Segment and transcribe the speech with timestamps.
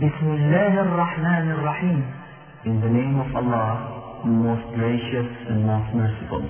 [0.00, 2.04] بسم الله الرحمن الرحيم
[2.64, 6.42] In the name of Allah, most gracious and most merciful.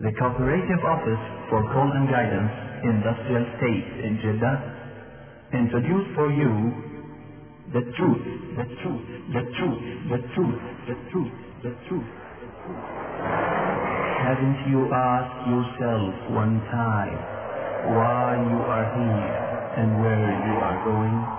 [0.00, 2.52] The Cooperative Office for Call and Guidance,
[2.84, 4.56] Industrial State in Jeddah,
[5.54, 6.52] introduce for you
[7.72, 8.24] the truth,
[8.60, 9.82] the truth, the truth,
[10.12, 12.10] the truth, the truth, the truth.
[14.20, 17.16] Haven't you asked yourself one time
[17.96, 19.32] why you are here
[19.80, 21.37] and where you are going?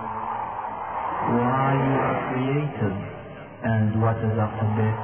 [1.21, 2.95] Why you are created
[3.61, 5.01] and what is after death?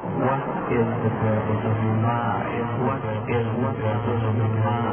[0.00, 2.70] What is the purpose of your life?
[2.86, 4.90] What is the purpose of your life?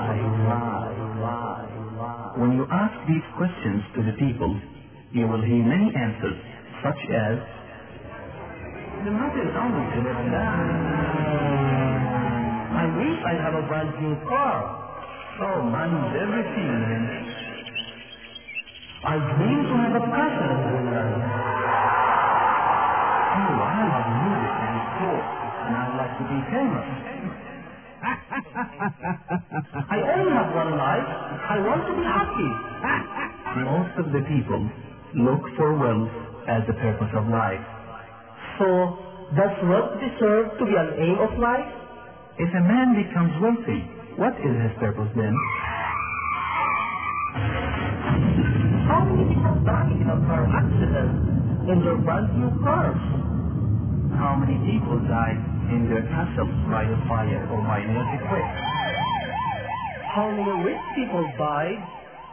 [2.38, 4.58] When you ask these questions to the people,
[5.14, 6.38] you will hear many answers,
[6.82, 7.38] such as,
[9.06, 10.18] The matter is only to live
[12.74, 14.58] I wish I have a brand new car.
[15.42, 17.47] Oh, money's everything.
[19.08, 21.16] I dream to have a castle in Greenland.
[23.40, 25.32] Oh, I love music and sports,
[25.64, 26.88] and I'd like to be famous.
[29.96, 31.08] I only have one life.
[31.08, 32.52] I want to be happy.
[33.72, 34.68] Most of the people
[35.24, 36.12] look for wealth
[36.52, 37.64] as the purpose of life.
[38.60, 38.68] So,
[39.40, 41.72] does wealth deserve to be an aim of life?
[42.44, 43.88] If a man becomes wealthy,
[44.20, 45.32] what is his purpose then?
[48.88, 51.12] How many people die in a car accident
[51.68, 52.96] in their brand new cars?
[54.16, 55.44] How many people died
[55.76, 58.54] in their castles by a fire or by an earthquake?
[60.16, 61.84] How many rich people died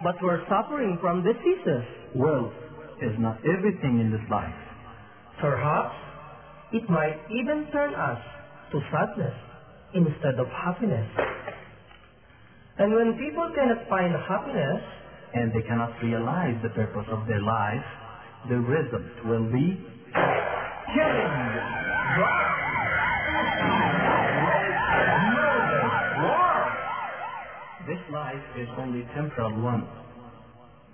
[0.06, 1.82] but were suffering from diseases?
[2.14, 2.54] Wealth
[3.02, 4.54] is not everything in this life.
[5.42, 5.98] Perhaps
[6.72, 8.22] it might even turn us
[8.70, 9.34] to sadness
[9.92, 11.10] instead of happiness.
[12.78, 14.82] And when people cannot find happiness,
[15.34, 17.84] and they cannot realize the purpose of their life,
[18.48, 19.82] the result will be
[20.94, 21.34] killing,
[25.34, 25.86] murder,
[26.22, 26.54] war.
[27.88, 29.86] This life is only temporal one.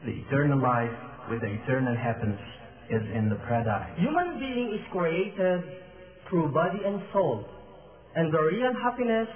[0.05, 0.91] The eternal life
[1.29, 2.41] with the eternal happiness
[2.89, 3.93] is in the paradise.
[3.99, 5.63] human being is created
[6.29, 7.45] through body and soul.
[8.17, 9.29] And the real happiness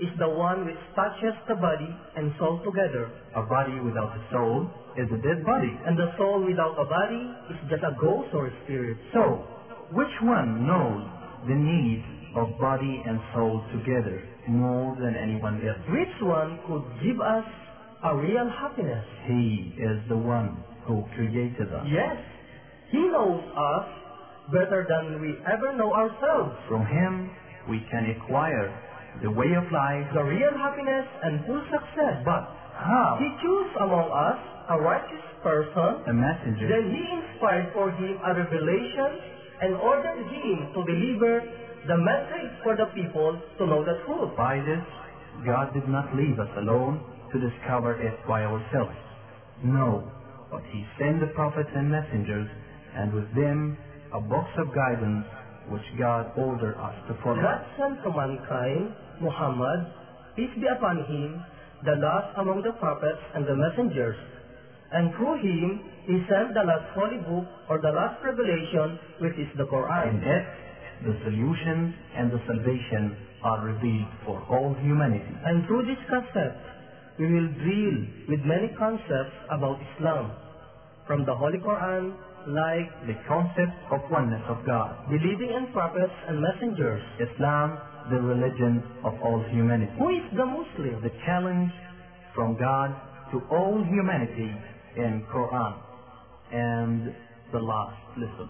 [0.00, 3.10] is the one which touches the body and soul together.
[3.36, 5.72] A body without a soul is a dead body.
[5.86, 8.96] And the soul without a body is just a ghost or a spirit.
[9.12, 9.44] So,
[9.92, 11.04] which one knows
[11.48, 12.04] the need
[12.36, 15.80] of body and soul together more than anyone else?
[15.88, 17.46] Which one could give us
[18.04, 19.04] a real happiness?
[19.26, 21.86] He is the one who created us.
[21.88, 22.16] Yes,
[22.90, 23.88] He knows us
[24.52, 26.54] better than we ever know ourselves.
[26.68, 27.30] From Him,
[27.68, 28.70] we can acquire
[29.22, 30.06] the way of life.
[30.12, 32.20] The real happiness and full success.
[32.24, 32.42] But
[32.76, 33.16] how?
[33.20, 34.38] He chose among us
[34.68, 36.66] a righteous person, A messenger.
[36.68, 39.10] then He inspired for him a revelation
[39.62, 41.40] and ordered him to deliver
[41.86, 44.36] the message for the people to know the truth.
[44.36, 44.82] By this,
[45.46, 47.00] God did not leave us alone
[47.32, 48.96] to discover it by ourselves.
[49.64, 50.04] No,
[50.50, 52.48] but He sent the prophets and messengers,
[52.96, 53.78] and with them
[54.12, 55.24] a box of guidance
[55.70, 57.40] which God ordered us to follow.
[57.42, 59.86] God sent to mankind Muhammad,
[60.36, 61.42] peace be upon him,
[61.84, 64.16] the last among the prophets and the messengers.
[64.92, 69.50] And through him, he sent the last holy book or the last revelation, which is
[69.58, 70.14] the Quran.
[70.14, 70.44] In it,
[71.04, 75.34] the solution and the salvation are revealed for all humanity.
[75.44, 76.56] And through this cassette,
[77.18, 77.96] we will deal
[78.28, 80.32] with many concepts about Islam,
[81.06, 82.14] from the Holy Quran,
[82.46, 84.94] like The concept of oneness of God.
[85.10, 87.02] believing in prophets and messengers.
[87.18, 87.78] Islam,
[88.10, 89.92] the religion of all humanity.
[89.98, 91.02] Who is the Muslim?
[91.02, 91.72] The challenge
[92.34, 92.94] from God
[93.34, 94.50] to all humanity
[94.96, 95.74] in Quran.
[96.52, 97.00] And
[97.50, 98.48] the last lesson.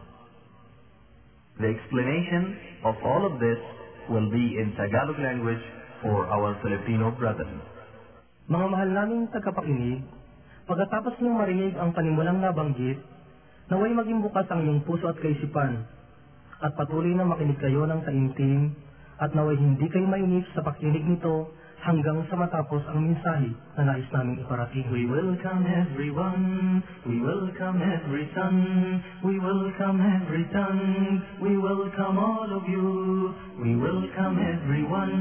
[1.56, 3.61] The explanation of all of this
[4.12, 5.65] will be in Tagalog language
[6.05, 7.65] for our Filipino brethren.
[8.47, 10.05] Mga mahal naming tagapakinig,
[10.69, 13.00] pagkatapos niyong marinig ang panimulang nabanggit,
[13.73, 15.82] naway maging bukas ang iyong puso at kaisipan,
[16.62, 18.76] at patuloy na makinig kayo ng taimtim,
[19.21, 21.53] at naway hindi kayo mainip sa pakinig nito
[21.84, 24.88] hanggang sa matapos ang mensahe na nais naming iparating.
[24.88, 28.56] We welcome everyone, we welcome every son,
[29.20, 32.88] we welcome every tongue, we welcome all of you,
[33.61, 35.17] we welcome everyone,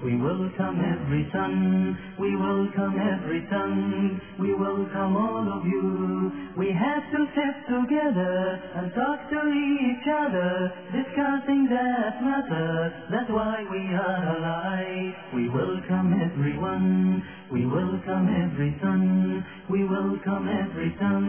[0.00, 1.54] we welcome every son,
[2.16, 5.86] we welcome every tongue, we welcome all of you,
[6.56, 8.36] we have to sit together
[8.80, 10.50] and talk to each other,
[10.96, 12.72] discussing that matter.
[13.12, 15.12] That's why we are alive.
[15.36, 17.18] We welcome everyone.
[17.50, 19.02] We welcome every son.
[19.66, 21.24] We welcome every son.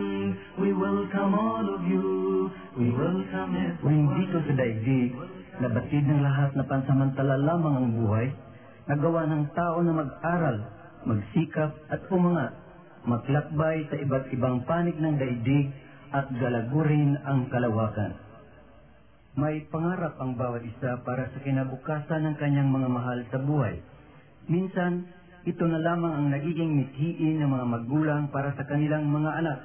[0.62, 2.06] We welcome all of you.
[2.78, 4.22] We welcome everyone.
[4.22, 5.18] dito sa daigdig,
[5.66, 8.28] nabatid ng lahat na pansamantala lamang ang buhay,
[8.86, 10.58] nagawa ng tao na mag-aral,
[11.10, 12.54] magsikap at umangat,
[13.10, 15.74] maglakbay sa iba't ibang panig ng daigdig
[16.14, 18.14] at galagurin ang kalawakan.
[19.42, 23.82] May pangarap ang bawat isa para sa kinabukasan ng kanyang mga mahal sa buhay.
[24.50, 25.06] Minsan,
[25.46, 29.60] ito na lamang ang nagiging mithiin ng mga magulang para sa kanilang mga anak.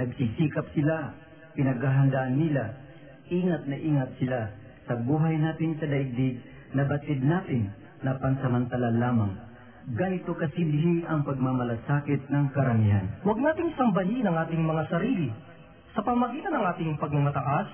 [0.00, 1.12] Nagsisikap sila,
[1.54, 2.72] pinaghahandaan nila,
[3.28, 4.40] ingat na ingat sila
[4.84, 6.40] sa buhay natin sa daigdig
[6.76, 7.72] na batid natin
[8.04, 9.32] na pansamantala lamang.
[9.92, 13.04] Ganito kasidhi ang pagmamalasakit ng karamihan.
[13.20, 15.28] Huwag nating sambahin ang ating mga sarili
[15.92, 17.68] sa pamagitan ng ating pagmamataas,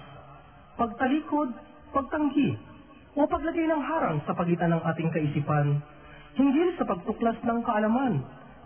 [0.74, 1.54] pagtalikod,
[1.94, 2.58] pagtanggi,
[3.14, 5.82] o paglagay ng harang sa pagitan ng ating kaisipan,
[6.35, 8.13] hinggil sa pagtuklas ng kaalaman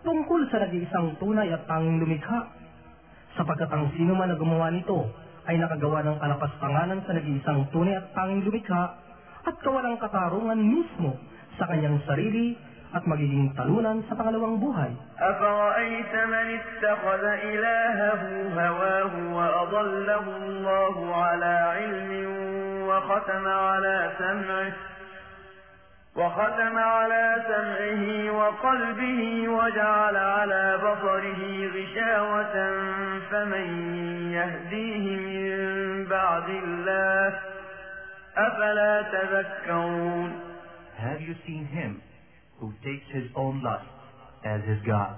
[0.02, 2.50] tungkol sa nag-iisang tunay at tanging lumikha.
[3.38, 5.06] Sapagkat ang sino man na gumawa nito
[5.46, 8.98] ay nakagawa ng kalapastanganan sa nag-iisang tunay at tanging lumikha
[9.46, 11.16] at kawalang katarungan mismo
[11.62, 12.58] sa kanyang sarili
[12.90, 14.90] at magiging talunan sa pangalawang buhay.
[15.20, 18.22] أفرأيت من اتخذ إلهه
[18.56, 22.12] هواه وأضله الله على علم
[22.90, 24.72] وختم على سمعه
[26.16, 32.56] وختم على سمعه وقلبه وجعل على بصره غشاوة
[33.32, 33.68] فمن
[34.32, 37.40] يهديه من بعد الله
[38.38, 40.50] أفلا تذكرون
[41.00, 42.02] Have you seen him
[42.60, 43.88] who takes his own lust
[44.44, 45.16] as his God,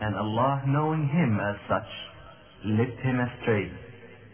[0.00, 1.90] and Allah knowing him as such,
[2.64, 3.70] led him astray,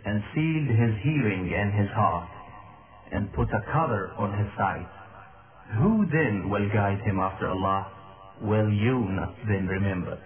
[0.05, 2.31] and sealed his hearing and his heart,
[3.11, 4.87] and put a cover on his sight?
[5.74, 7.90] Who then will guide him after Allah?
[8.46, 10.22] Will you not then remember?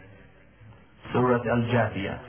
[1.16, 2.20] Surah Al-Jathiyah,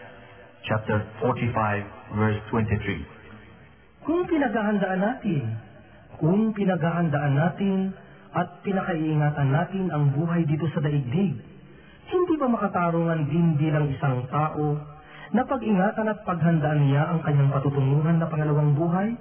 [0.63, 4.07] chapter 45, verse 23.
[4.07, 5.43] Kung pinaghahandaan natin,
[6.23, 7.79] kung pinaghahandaan natin
[8.31, 11.35] at pinakaiingatan natin ang buhay dito sa daigdig,
[12.11, 14.79] hindi ba makatarungan din bilang isang tao
[15.35, 19.19] na pag-ingatan at paghandaan niya ang kanyang patutunguhan na pangalawang buhay?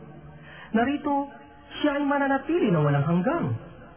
[0.78, 1.30] Narito,
[1.82, 3.46] siya ay mananatili na walang hanggang.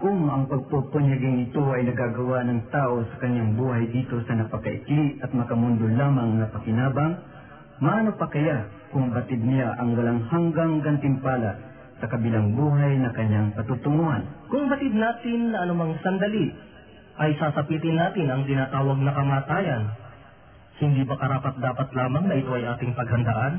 [0.02, 5.30] Kung ang pagpupunyaging ito ay nagagawa ng tao sa kanyang buhay dito sa napakaikli at
[5.30, 7.22] makamundo lamang na pakinabang,
[7.78, 11.54] maano pa kaya kung batid niya ang walang hanggang gantimpala
[12.02, 14.26] sa kabilang buhay na kanyang patutunguhan?
[14.50, 16.50] Kung batid natin na anumang sandali
[17.22, 19.86] ay sasapitin natin ang tinatawag na kamatayan,
[20.82, 23.54] hindi ba karapat dapat lamang na ito ay ating paghandaan?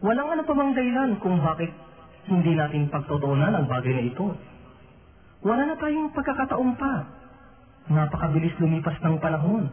[0.00, 1.68] Walang ano pa mang dahilan kung bakit
[2.24, 4.32] hindi natin pagtutuunan ang bagay na ito.
[5.40, 6.92] Wala na tayong pagkakataon pa.
[7.88, 9.72] Napakabilis lumipas ng panahon.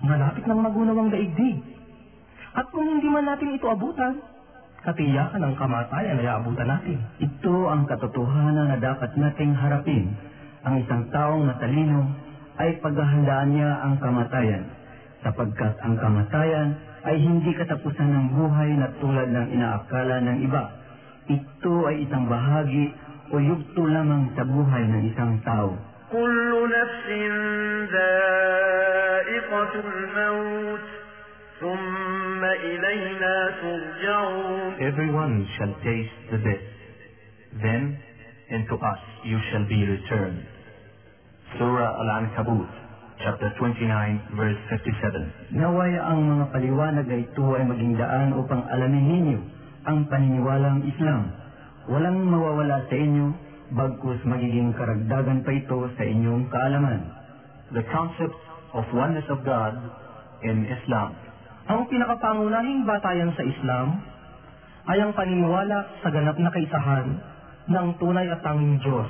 [0.00, 1.60] Malapit ng magunawang daigdig.
[2.56, 4.24] At kung hindi man natin ito abutan,
[4.80, 6.98] katiyakan ang kamatayan ay aabutan natin.
[7.20, 10.16] Ito ang katotohanan na dapat nating harapin.
[10.64, 12.08] Ang isang taong matalino
[12.56, 14.64] ay paghahandaan niya ang kamatayan,
[15.24, 16.76] sapagkat ang kamatayan
[17.08, 20.64] ay hindi katapusan ng buhay na tulad ng inaakala ng iba.
[21.30, 22.92] Ito ay isang bahagi
[23.30, 25.70] o yugto lamang sa buhay ng isang tao.
[26.10, 27.34] Kullu nafsin
[27.86, 30.84] dha'iqatul maut,
[31.62, 34.70] thumma ilayna turja'un.
[34.82, 36.66] Everyone shall taste the death,
[37.62, 37.94] then
[38.50, 40.42] into us you shall be returned.
[41.54, 42.66] Surah Al-Ankabut,
[43.22, 45.54] chapter 29, verse 57.
[45.54, 49.40] Naway ang mga paliwanag na ito ay maging daan upang alamin ninyo
[49.86, 51.39] ang paniniwalang Islam
[51.88, 53.26] Walang mawawala sa inyo,
[53.72, 57.02] bagkus magiging karagdagan pa ito sa inyong kaalaman.
[57.72, 58.36] The concept
[58.76, 59.78] of oneness of God
[60.44, 61.16] in Islam.
[61.70, 63.88] Ang pinakapangunahing batayan sa Islam
[64.90, 67.06] ay ang paniniwala sa ganap na kaisahan
[67.70, 69.06] ng tunay at tanging Diyos,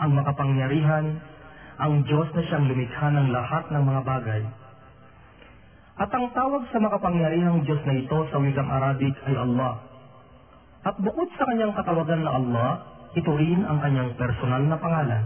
[0.00, 1.20] ang makapangyarihan,
[1.76, 4.42] ang Diyos na siyang lumikha ng lahat ng mga bagay.
[6.00, 9.91] At ang tawag sa makapangyarihang Diyos na ito sa wikang Arabic ay Allah.
[10.82, 12.68] At bukod sa kanyang katawagan na Allah,
[13.14, 15.22] ito rin ang kanyang personal na pangalan.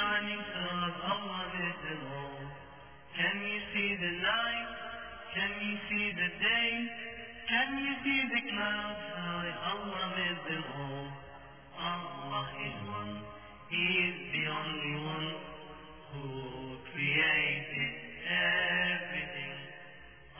[0.00, 2.44] shining of Allah is alone.
[3.20, 4.68] Can you see the night?
[5.36, 6.70] Can you see the day?
[7.52, 9.04] Can you see the clouds?
[9.60, 11.08] Allah is alone.
[11.76, 13.14] Allah is one.
[13.68, 15.28] He is the only one
[16.16, 16.24] who
[16.96, 17.92] created
[18.24, 19.56] everything.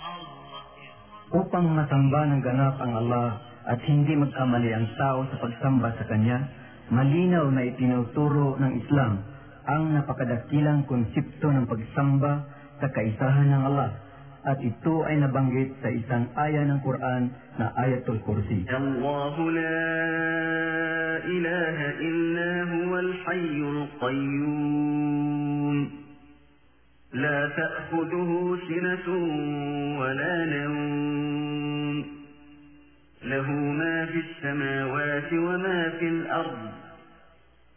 [0.01, 1.25] Allah is one.
[1.37, 3.29] Upang matamba ng ganap ang Allah
[3.69, 6.39] at hindi magkamali ang tao sa pagsamba sa Kanya,
[6.89, 12.33] malinaw na itinuturo ng Islam ang napakadakilang konsepto ng pagsamba
[12.81, 13.91] sa kaisahan ng Allah.
[14.41, 17.29] At ito ay nabanggit sa isang aya ng Quran
[17.61, 18.65] na Ayatul Kursi.
[18.73, 19.85] Allahu la
[21.29, 25.77] ilaha illa huwal hayyul qayyum.
[27.21, 29.29] La ta'khudhuhu sinatun
[30.01, 31.97] wa la nawm.
[33.21, 36.70] Lahu ma fis samawati wa ma fil ardh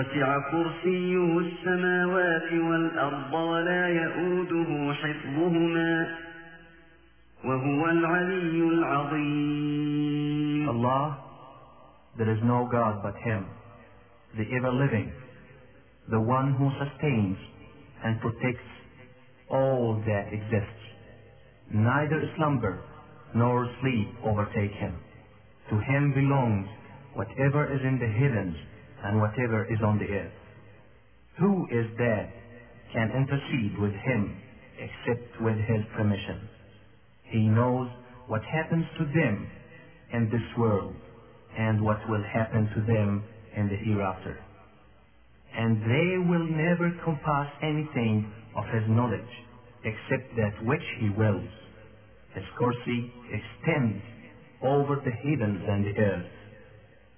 [0.00, 6.16] وسع كرسيه السماوات والأرض ولا يؤوده حفظهما
[7.44, 9.76] وهو العلي العظيم
[10.68, 11.18] Allah,
[12.18, 13.46] there is no God but Him,
[14.36, 15.12] the ever-living,
[16.10, 17.38] the one who sustains
[18.04, 18.70] and protects
[19.48, 20.82] all that exists.
[21.72, 22.82] Neither slumber
[23.34, 24.94] nor sleep overtake Him.
[25.70, 26.66] To Him belongs
[27.14, 28.56] whatever is in the heavens
[29.03, 30.33] and whatever is on the earth.
[31.39, 32.33] Who is there
[32.93, 34.41] can intercede with Him
[34.79, 36.49] except with His permission?
[37.23, 37.89] He knows
[38.27, 39.51] what happens to them
[40.13, 40.95] in this world
[41.57, 43.25] and what will happen to them
[43.57, 44.39] in the hereafter.
[45.55, 49.33] And they will never compass anything of his knowledge
[49.83, 51.49] except that which he wills.
[52.35, 54.03] His mercy extends
[54.63, 56.31] over the heavens and the earth,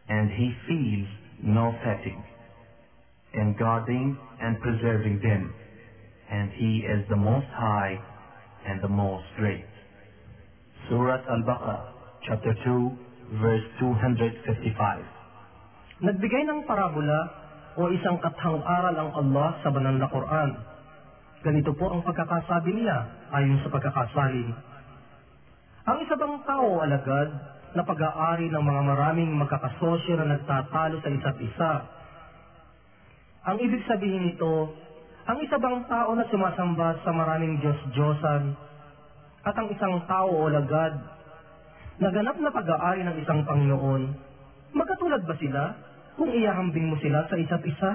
[0.09, 1.09] and he feels
[1.41, 2.21] no fatigue
[3.33, 5.53] in guarding and preserving them,
[6.29, 7.97] and he is the most high
[8.69, 9.65] and the most great.
[10.89, 11.81] Surah Al-Baqarah,
[12.29, 15.01] chapter 2, verse 255.
[16.03, 17.19] Nagbigay ng parabola
[17.79, 20.51] o isang kathang aral ang Allah sa banal na Quran.
[21.41, 22.97] Ganito po ang pagkakasabi niya
[23.33, 24.53] ayon sa pagkakasalin.
[25.83, 27.29] Ang isa bang tao o alagad
[27.73, 31.71] na pag-aari ng mga maraming magkakasosyo na nagtatalo sa isa't isa.
[33.49, 34.77] Ang ibig sabihin nito,
[35.25, 38.43] ang isa bang tao na sumasamba sa maraming Diyos-Diyosan
[39.43, 40.93] at ang isang tao o alagad
[41.97, 44.03] na ganap na pag-aari ng isang Panginoon,
[44.77, 45.63] magkatulad ba sila
[46.15, 47.91] kung iyahambing mo sila sa isa't isa?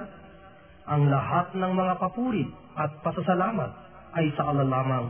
[0.88, 3.70] Ang lahat ng mga papuri at pasasalamat
[4.16, 5.04] ay sa Allah.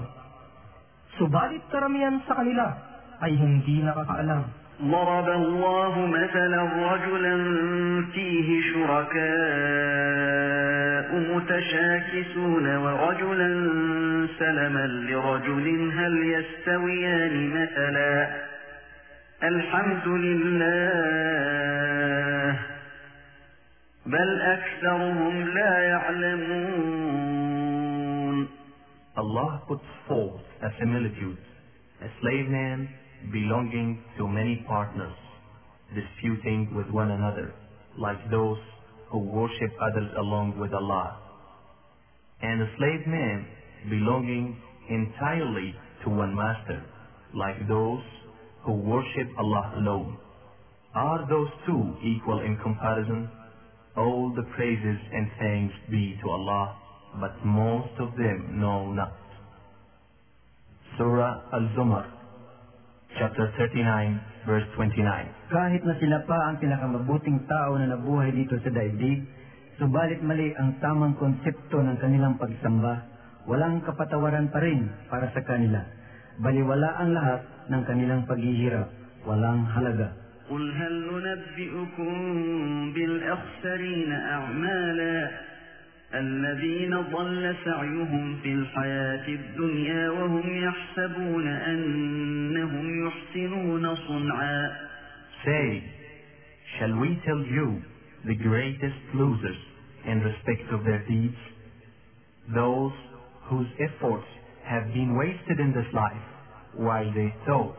[1.17, 2.88] Subalit karamihan sa kanila
[3.21, 4.45] ay hindi nakakaalam.
[4.83, 6.63] ضرب الله مثلا
[6.95, 7.37] رجلا
[8.15, 9.19] فيه شركاء
[11.15, 13.51] متشاكسون ورجلا
[14.39, 18.29] سلما لرجل هل يستويان مثلا؟
[19.43, 20.79] الحمد لله.
[24.07, 27.29] بل أكثرهم لا يعلمون.
[29.17, 31.43] Allah puts forth a similitude,
[32.03, 32.89] a slave man
[33.33, 35.15] belonging to many partners,
[35.95, 37.55] disputing with one another,
[37.99, 38.59] like those
[39.11, 41.19] who worship others along with Allah,
[42.43, 43.47] and a slave man
[43.91, 44.57] belonging
[44.89, 46.85] entirely to one master,
[47.35, 48.03] like those
[48.65, 50.19] who worship Allah alone.
[50.95, 53.29] Are those two equal in comparison?
[53.97, 56.77] All the praises and thanks be to Allah,
[57.21, 59.13] but most of them know not.
[60.97, 62.07] Surah Al-Zumar,
[63.18, 65.54] chapter 39, verse 29.
[65.54, 69.26] Kahit na sila pa ang pinakamabuting tao na nabuhay dito sa daigdig,
[69.78, 73.06] subalit mali ang tamang konsepto ng kanilang pagsamba,
[73.46, 75.82] walang kapatawaran pa rin para sa kanila.
[76.42, 78.90] Baliwala ang lahat ng kanilang paghihirap,
[79.30, 80.24] walang halaga.
[80.44, 82.14] قل هل ننبئكم
[82.94, 85.32] بالأخسرين أعمالا
[86.15, 94.71] الذين ضل سعيهم في الحياة الدنيا وهم يحسبون أنهم يحسنون صنعا
[95.45, 95.83] Say,
[96.79, 97.83] shall we tell you
[98.27, 99.57] the greatest losers
[100.07, 101.37] in respect of their deeds?
[102.55, 102.93] Those
[103.49, 104.27] whose efforts
[104.65, 106.27] have been wasted in this life
[106.75, 107.77] while they thought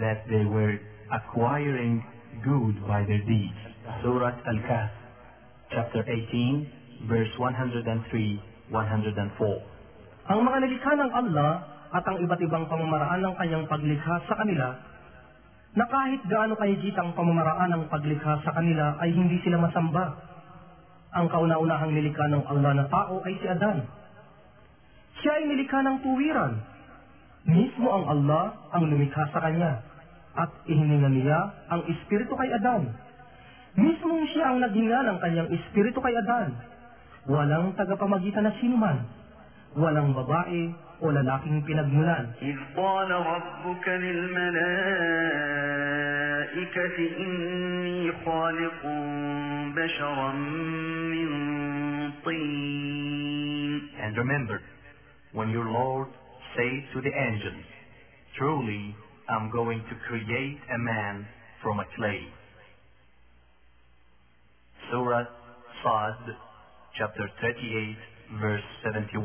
[0.00, 0.78] that they were
[1.12, 2.04] acquiring
[2.44, 3.60] good by their deeds.
[4.02, 4.90] Surah Al-Kahf,
[5.70, 7.84] chapter 18, verse 103,
[8.74, 8.74] 104.
[10.28, 11.50] Ang mga nilikha ng Allah
[11.94, 14.76] at ang iba't ibang pamamaraan ng kanyang paglikha sa kanila,
[15.78, 20.16] na kahit gaano kahigit ang pamamaraan ng paglikha sa kanila ay hindi sila masamba.
[21.14, 23.86] Ang kauna-unahang nilikha ng Allah na tao ay si Adan.
[25.22, 26.52] Siya ay nilikha ng tuwiran.
[27.48, 28.44] Mismo ang Allah
[28.76, 29.80] ang lumikha sa kanya
[30.36, 31.40] at ihininga niya
[31.72, 32.92] ang espiritu kay Adan.
[33.78, 36.58] Mismo siya ang naghinga ng kanyang espiritu kay Adan.
[37.27, 39.07] Walang tagapamagitan na sinuman.
[39.79, 42.35] Walang babae o lalaking pinagmulan.
[42.41, 44.57] إذ قال ربك للملائكة
[47.17, 48.81] إني خالق
[49.75, 50.31] بشرا
[51.11, 51.29] من
[52.25, 54.59] طين And remember,
[55.31, 56.07] when your Lord
[56.55, 57.65] says to the angels,
[58.37, 58.95] Truly,
[59.29, 61.25] I'm going to create a man
[61.61, 62.27] from a clay.
[64.91, 65.25] Surah
[65.83, 66.35] Sad,
[66.98, 69.22] chapter 38, verse 71.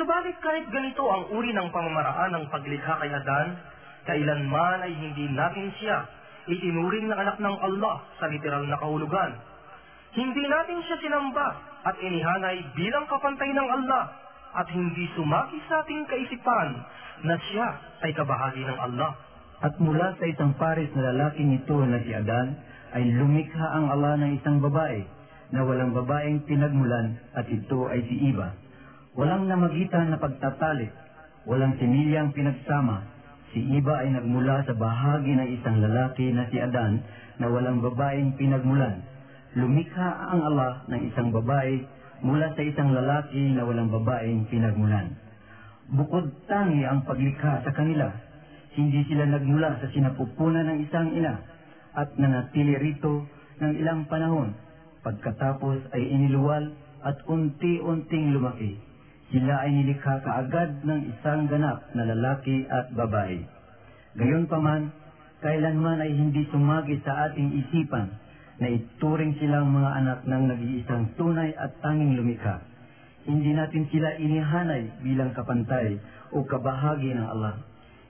[0.00, 3.48] Subalit kahit ganito ang uri ng pamamaraan ng paglikha kay Adan,
[4.08, 6.08] kailanman ay hindi natin siya
[6.48, 9.36] itinuring na anak ng Allah sa literal na kahulugan.
[10.16, 11.48] Hindi natin siya sinamba
[11.84, 14.16] at inihanay bilang kapantay ng Allah
[14.56, 16.68] at hindi sumaki sa ating kaisipan
[17.28, 17.68] na siya
[18.08, 19.12] ay kabahagi ng Allah.
[19.60, 22.56] At mula sa isang pares na lalaking ito na si Adan,
[22.96, 25.19] ay lumikha ang Allah ng isang babae
[25.50, 28.54] na walang babaeng pinagmulan at ito ay si Iba.
[29.18, 30.94] Walang namagitan na pagtatalik,
[31.46, 33.02] walang similyang pinagsama.
[33.50, 37.02] Si Iba ay nagmula sa bahagi ng isang lalaki na si Adan
[37.42, 39.02] na walang babaeng pinagmulan.
[39.58, 41.82] Lumikha ang Allah ng isang babae
[42.22, 45.18] mula sa isang lalaki na walang babaeng pinagmulan.
[45.90, 48.06] Bukod tangi ang paglikha sa kanila,
[48.78, 51.34] hindi sila nagmula sa sinapupunan ng isang ina
[51.98, 53.26] at nanatili rito
[53.58, 54.54] ng ilang panahon.
[55.00, 58.76] Pagkatapos ay iniluwal at unti-unting lumaki.
[59.32, 63.40] Sila ay nilikha kaagad ng isang ganap na lalaki at babae.
[64.18, 64.92] Gayunpaman,
[65.40, 68.12] kailanman ay hindi sumagi sa ating isipan
[68.60, 72.60] na ituring silang mga anak ng nag-iisang tunay at tanging lumikha.
[73.24, 75.96] Hindi natin sila inihanay bilang kapantay
[76.34, 77.56] o kabahagi ng Allah.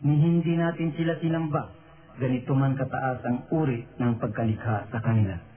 [0.02, 1.70] Ni hindi natin sila sinamba.
[2.18, 5.49] Ganito man kataas ang uri ng pagkalikha sa kanila.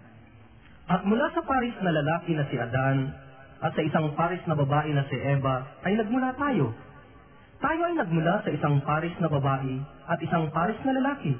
[0.83, 3.07] At mula sa paris na lalaki na si Adan
[3.63, 6.75] at sa isang paris na babae na si Eva ay nagmula tayo.
[7.63, 9.79] Tayo ay nagmula sa isang paris na babae
[10.11, 11.31] at isang paris na lalaki.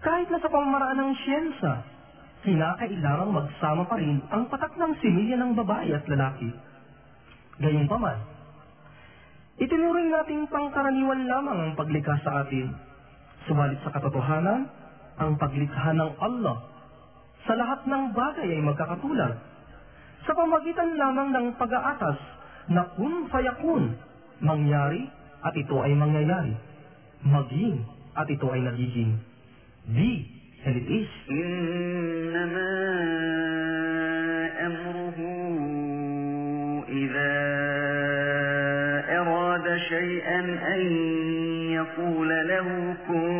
[0.00, 1.72] Kahit na sa pamamaraan ng siyensa,
[2.48, 6.48] kinakailangang magsama pa rin ang patak ng similya ng babae at lalaki.
[7.60, 8.18] Gayunpaman,
[9.60, 12.72] itinuring nating pangkaraniwan lamang ang paglikha sa atin.
[13.44, 14.70] Subalit sa katotohanan,
[15.20, 16.77] ang paglikha ng Allah
[17.46, 19.34] sa lahat ng bagay ay magkakatulad.
[20.26, 22.18] Sa pamagitan lamang ng pag-aatas
[22.68, 23.96] na kun fayakun,
[24.42, 25.08] mangyari
[25.44, 26.54] at ito ay mangyayari.
[27.22, 27.82] Maging
[28.14, 29.18] at ito ay nagiging.
[29.88, 31.10] Be and it is.
[31.30, 32.70] Innama
[34.66, 35.28] amruhu
[36.90, 37.34] idha
[39.16, 40.82] arada shay'an an
[41.78, 42.74] yakula lahu
[43.06, 43.37] kun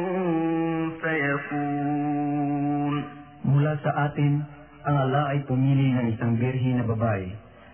[3.68, 4.40] Mula sa atin,
[4.88, 7.28] ang Allah ay pumili ng isang birhi na babae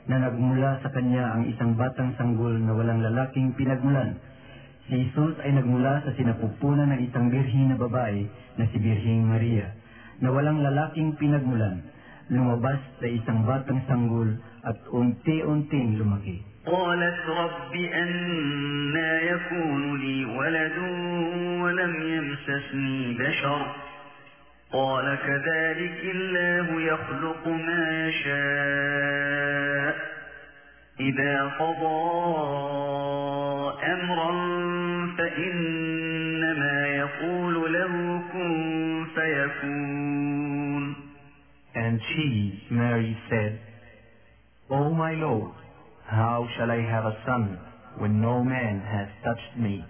[0.09, 4.17] na nagmula sa kanya ang isang batang sanggol na walang lalaking pinagmulan.
[4.89, 8.25] Si Jesus ay nagmula sa sinapupunan ng isang birhi na babae
[8.57, 9.69] na si Birhing Maria
[10.25, 11.85] na walang lalaking pinagmulan.
[12.33, 14.29] Lumabas sa isang batang sanggol
[14.65, 16.45] at unti-unting lumaki.
[16.69, 20.77] قالت رب أنا يكون لي ولد
[21.63, 23.82] ولم يمسسني بشر
[24.74, 29.94] قال كذلك الله يخلق ما يشاء
[31.00, 32.04] إذا قضى
[33.92, 34.32] أمرا
[35.18, 40.94] فإنما يقول له كن فيكون
[41.76, 43.60] And she, Mary, said,
[44.70, 45.54] O my Lord,
[46.06, 47.58] how shall I have a son
[47.98, 49.84] when no man has touched me?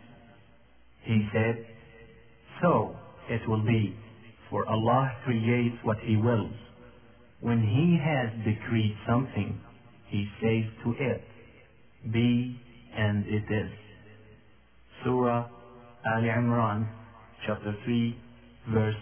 [1.02, 1.66] He said,
[2.62, 2.96] So
[3.28, 3.94] it will be,
[4.54, 6.54] for Allah creates what He wills.
[7.42, 9.58] When He has decreed something,
[10.06, 11.26] He says to it,
[12.14, 12.54] Be,
[12.94, 13.72] and it is.
[15.02, 15.50] Surah
[16.06, 16.86] Ali Imran,
[17.42, 19.00] chapter 3, verse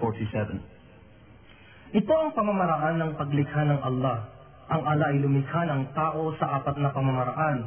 [0.00, 2.00] 47.
[2.00, 4.32] Ito ang pamamaraan ng paglikha ng Allah.
[4.72, 7.58] Ang Allah ay lumikha ng tao sa apat na pamamaraan.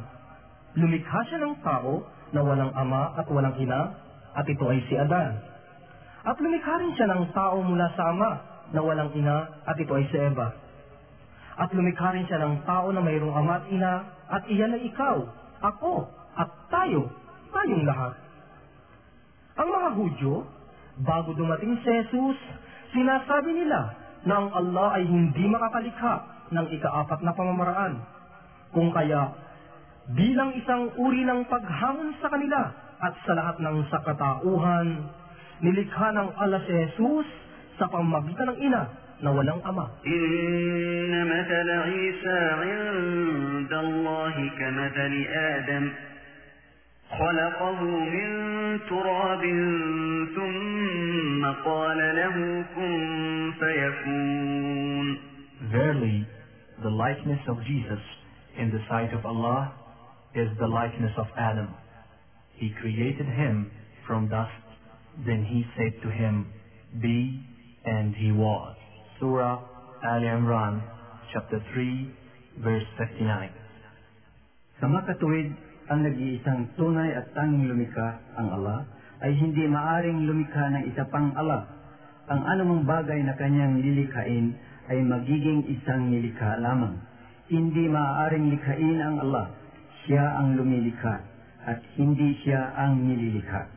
[0.73, 2.01] Lumikha siya ng tao
[2.33, 3.93] na walang ama at walang ina,
[4.33, 5.46] at ito ay si Adan.
[6.27, 8.31] At lumikha rin siya ng tao mula sa ama
[8.75, 10.51] na walang ina, at ito ay si Eva.
[11.55, 15.23] At lumikha rin siya ng tao na mayroong ama at ina, at iyan ay ikaw,
[15.63, 17.07] ako, at tayo,
[17.55, 18.13] tayong lahat.
[19.55, 20.33] Ang mga Hudyo,
[21.07, 22.37] bago dumating si Jesus,
[22.91, 23.95] sinasabi nila
[24.27, 26.13] na ang Allah ay hindi makakalikha
[26.51, 28.03] ng ikaapat na pamamaraan.
[28.75, 29.31] Kung kaya,
[30.11, 34.87] bilang isang uri ng paghamon sa kanila at sa lahat ng sakatauhan,
[35.62, 37.26] nilikha ng Allah si Jesus
[37.78, 38.82] sa pamagitan ng ina
[39.22, 39.86] na walang ama.
[40.06, 45.84] إن مثل عيسى عند الله كمثل آدم
[47.18, 48.28] خلقه من
[48.88, 49.42] تراب
[50.34, 52.92] ثم قال له كن
[53.60, 55.06] فيكون
[55.72, 56.26] Verily,
[56.82, 58.02] the likeness of Jesus
[58.58, 59.72] in the sight of Allah
[60.34, 61.68] is the likeness of Adam.
[62.56, 63.70] He created him
[64.06, 64.52] from dust,
[65.25, 66.45] then he said to him,
[67.01, 67.41] Be,
[67.85, 68.75] and he was.
[69.19, 69.63] Surah
[70.03, 70.83] Al Imran,
[71.33, 73.49] chapter 3, verse 59.
[74.77, 75.49] Sa makatuwid,
[75.87, 78.85] ang nag-iisang tunay at tanging lumikha, ang Allah,
[79.25, 81.65] ay hindi maaring lumikha ng isa pang Allah.
[82.27, 84.53] Ang anumang bagay na kanyang lilikhain
[84.91, 86.99] ay magiging isang nilikha lamang.
[87.47, 89.47] Hindi maaaring likhain ang Allah.
[90.05, 91.15] Siya ang lumilikha
[91.67, 93.76] at hindi siya ang nililikha.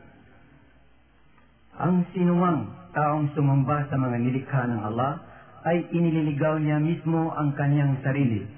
[1.80, 5.20] Ang sinumang taong sumamba sa mga nilikha ng Allah
[5.68, 8.48] ay inililigaw niya mismo ang kanyang sarili.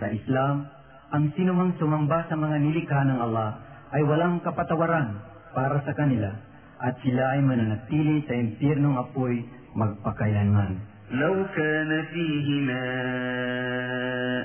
[0.00, 0.64] Sa Islam,
[1.12, 3.60] ang sinumang sumamba sa mga nilikha ng Allah
[3.92, 5.20] ay walang kapatawaran
[5.52, 6.32] para sa kanila
[6.80, 9.44] at sila ay mananatili sa impyernong apoy
[9.76, 10.94] magpakailanman.
[11.10, 12.84] لو كان فيهما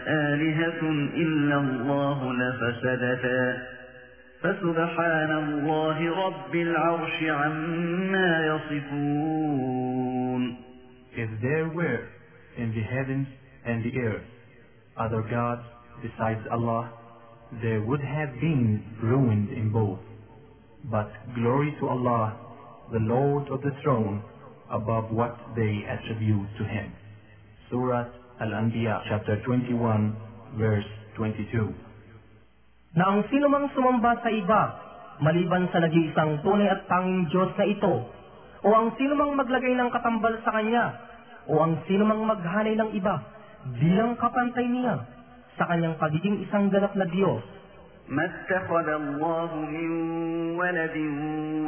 [0.07, 0.81] آلهة
[1.15, 3.41] إلا الله لفسدتا
[4.43, 10.41] فسبحان الله رب العرش عما يصفون
[11.15, 12.07] If there were
[12.57, 13.27] in the heavens
[13.65, 14.23] and the earth
[14.97, 15.63] other gods
[16.01, 16.91] besides Allah,
[17.61, 19.99] there would have been ruined in both.
[20.85, 22.37] But glory to Allah,
[22.91, 24.23] the Lord of the throne,
[24.71, 26.93] above what they attribute to Him.
[27.69, 28.05] Surah
[28.39, 30.15] Al-Anbiya, chapter 21,
[30.57, 30.85] verse
[31.17, 31.73] 22.
[32.97, 34.61] na ang sinumang sumamba sa iba,
[35.21, 37.93] maliban sa nag-iisang tunay at tanging Diyos na ito,
[38.65, 40.85] o ang sinumang maglagay ng katambal sa Kanya,
[41.47, 43.15] o ang sinumang maghanay ng iba,
[43.77, 45.05] bilang kapantay niya,
[45.59, 47.43] sa Kanyang pagiging isang ganap na Diyos,
[48.09, 49.89] ما اتخذ الله من
[50.57, 50.97] ولد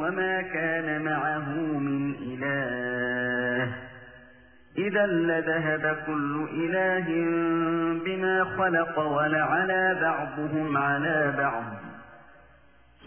[0.02, 1.50] وما كان معه
[1.86, 3.05] من إله
[4.79, 7.07] إذا لذهب كل إله
[8.05, 11.65] بما خلق ولعلى بعضهم على بعض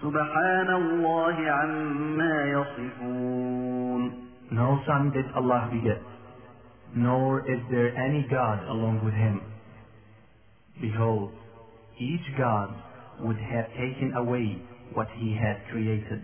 [0.01, 6.01] سبحان الله عما يصفون No son did Allah beget,
[6.95, 9.41] nor is there any God along with him.
[10.81, 11.31] Behold,
[11.99, 12.73] each God
[13.19, 14.57] would have taken away
[14.95, 16.21] what he had created,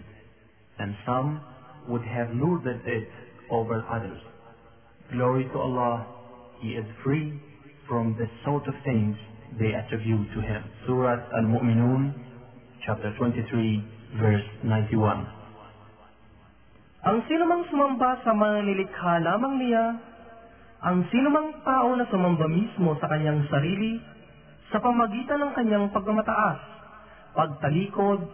[0.80, 1.40] and some
[1.88, 3.08] would have lorded it
[3.52, 4.22] over others.
[5.14, 6.02] Glory to Allah,
[6.66, 7.38] He is free
[7.86, 9.14] from the sort of things
[9.62, 10.66] they attribute to Him.
[10.90, 12.10] Surah Al-Mu'minun,
[12.82, 15.30] chapter 23, verse 91.
[17.06, 19.86] Ang sinumang sumamba sa mga nilikha lamang niya,
[20.82, 24.02] ang sinumang tao na sumamba mismo sa kanyang sarili,
[24.74, 26.60] sa pamagitan ng kanyang pagmamataas,
[27.38, 28.26] pagtalikod,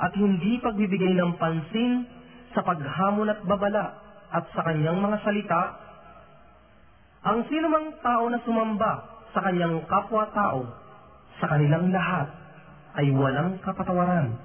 [0.00, 2.08] at hindi pagbibigay ng pansin
[2.56, 3.92] sa paghamon at babala
[4.32, 5.83] at sa kanyang mga salita,
[7.24, 8.92] ang sinumang tao na sumamba
[9.32, 10.68] sa kanyang kapwa-tao,
[11.40, 12.28] sa kanilang lahat,
[13.00, 14.36] ay walang kapatawaran.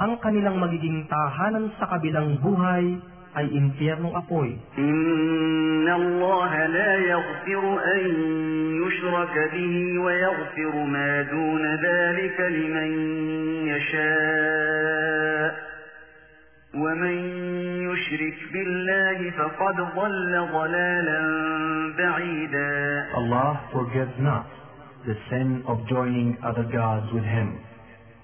[0.00, 2.96] Ang kanilang magiging tahanan sa kabilang buhay
[3.36, 4.56] ay impyernong apoy.
[4.80, 8.02] Inna Allah la yaghfiru an
[8.80, 12.92] yushraka bihi wa yaghfiru ma dun dhalika liman
[13.68, 15.65] yasha'.
[16.75, 17.17] ومن
[17.91, 21.21] يشرك بالله فقد ضل ضلالا
[21.97, 24.45] بعيدا Allah forgives not
[25.05, 27.59] the sin of joining other gods with Him,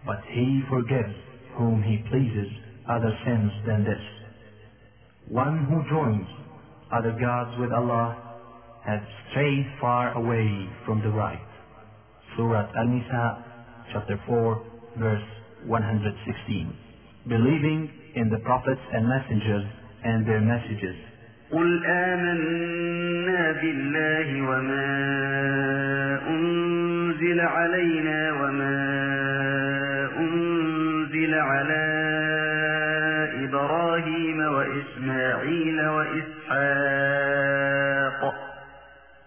[0.06, 1.15] but He forgives
[1.58, 2.50] whom He pleases
[2.88, 4.04] other sins than this.
[5.28, 6.28] One who joins
[6.91, 8.15] other gods with Allah
[8.86, 10.47] has strayed far away
[10.86, 11.43] from the right.
[12.38, 13.43] Surah Al-Nisa,
[13.91, 14.63] chapter 4,
[15.00, 15.28] verse
[15.65, 16.73] 116.
[17.28, 19.64] Believing in the prophets and messengers
[20.05, 20.96] and their messages,
[21.53, 24.88] قل آمنا بالله وما
[26.29, 28.79] أنزل علينا وما
[30.18, 31.85] أنزل على
[33.44, 37.42] إبراهيم وإسماعيل وإسحاق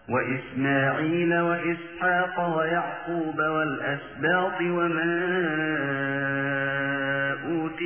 [0.10, 5.16] وإسماعيل وإسحاق ويعقوب والأسباط وما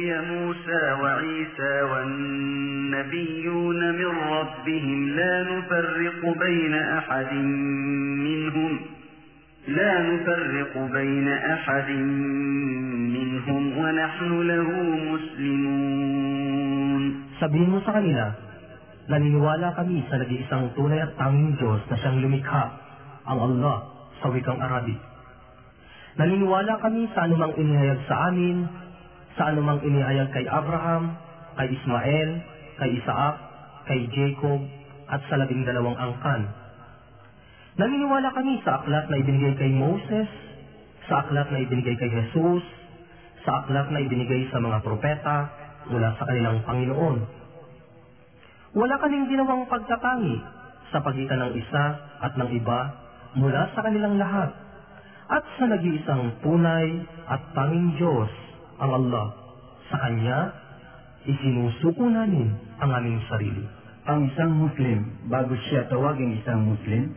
[0.09, 7.33] أوتي موسى وعيسى والنبيون من ربهم لا نفرق بين أحد
[8.25, 8.79] منهم
[9.67, 11.89] لا نفرق بين أحد
[13.15, 14.69] منهم ونحن له
[15.13, 16.49] مسلمون
[17.39, 17.95] Sabihin mo sa
[19.07, 22.67] naniniwala kami sa nag-iisang tunay at tanging Diyos na siyang lumikha,
[23.23, 24.99] ang Allah, sa wikang Arabic.
[26.19, 28.67] Naniniwala kami sa anumang inihayag sa amin,
[29.37, 31.17] sa anumang inihayag kay Abraham,
[31.59, 32.29] kay Ismael,
[32.79, 33.35] kay Isaac,
[33.85, 34.61] kay Jacob,
[35.09, 36.41] at sa labing dalawang angkan.
[37.79, 40.29] Naniniwala kami sa aklat na ibinigay kay Moses,
[41.09, 42.63] sa aklat na ibinigay kay Jesus,
[43.43, 45.37] sa aklat na ibinigay sa mga propeta
[45.89, 47.17] mula sa kanilang Panginoon.
[48.77, 50.37] Wala kaming ginawang pagtatangi
[50.93, 51.85] sa pagitan ng isa
[52.21, 52.79] at ng iba
[53.33, 54.53] mula sa kanilang lahat
[55.29, 58.29] at sa nag-iisang tunay at tanging Diyos,
[58.79, 59.27] ang Allah.
[59.91, 60.55] Sa Kanya,
[61.27, 63.65] isinusuko namin ang aming sarili.
[64.07, 67.13] Ang isang Muslim, bago siya tawaging isang Muslim,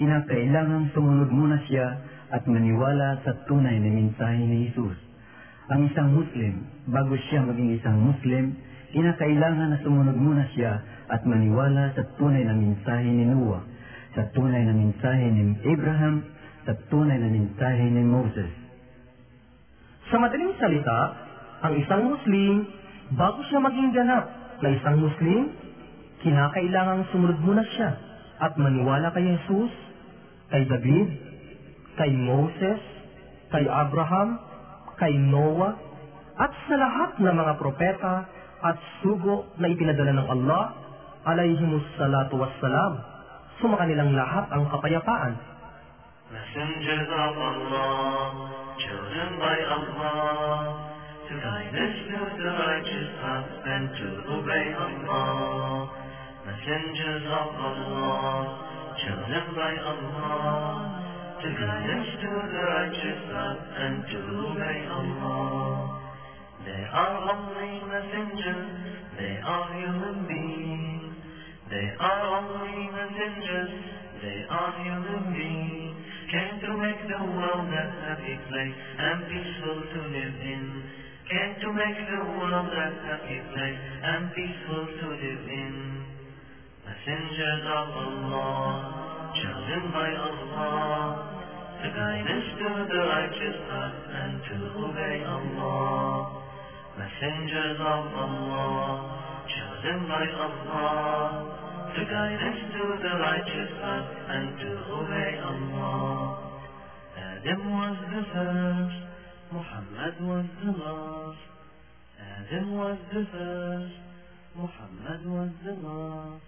[0.00, 1.86] kinakailangang sumunod muna siya
[2.32, 4.96] at maniwala sa tunay na mensahe ni Jesus.
[5.70, 8.56] Ang isang Muslim, bago siya maging isang Muslim,
[8.96, 10.80] kinakailangan na sumunod muna siya
[11.12, 13.62] at maniwala sa tunay na mensahe ni Noah,
[14.16, 16.24] sa tunay na mensahe ni Abraham,
[16.64, 18.61] sa tunay na mensahe ni Moses.
[20.12, 21.00] Sa madaling salita,
[21.64, 22.68] ang isang Muslim,
[23.16, 24.28] bago siya maging ganap
[24.60, 25.56] na isang Muslim,
[26.20, 27.96] kinakailangang sumunod muna siya
[28.44, 29.72] at maniwala kay Jesus,
[30.52, 31.08] kay David,
[31.96, 32.80] kay Moses,
[33.56, 34.36] kay Abraham,
[35.00, 35.80] kay Noah,
[36.36, 38.28] at sa lahat ng mga propeta
[38.68, 40.76] at sugo na ipinadala ng Allah,
[41.24, 43.00] alayhimus salatu wassalam,
[43.64, 45.40] sumakanilang lahat ang kapayapaan.
[46.32, 50.74] Messengers of Allah, chosen by Allah,
[51.28, 55.90] to guide us to the righteous path and to obey Allah.
[56.42, 58.42] Messengers of Allah,
[58.98, 64.18] chosen by Allah, to guide us to the righteous path and to
[64.50, 66.02] obey Allah.
[66.66, 68.66] They are only messengers,
[69.18, 71.14] they are human beings.
[71.70, 73.72] They are only messengers,
[74.22, 75.81] they are human beings.
[76.32, 80.64] Came to make the world a happy place and peaceful to live in.
[81.28, 85.74] Came to make the world a happy place and peaceful to live in.
[86.88, 91.04] Messengers of Allah, chosen by Allah,
[91.84, 94.56] to guide us to the righteous path and to
[94.88, 96.32] obey Allah.
[96.96, 98.88] Messengers of Allah,
[99.52, 101.61] chosen by Allah,
[101.92, 106.08] to guide us to the righteous path and to obey Allah.
[107.20, 109.00] Adam was the first,
[109.52, 111.42] Muhammad was the last.
[112.16, 113.96] Adam was the first,
[114.56, 116.44] Muhammad was the last.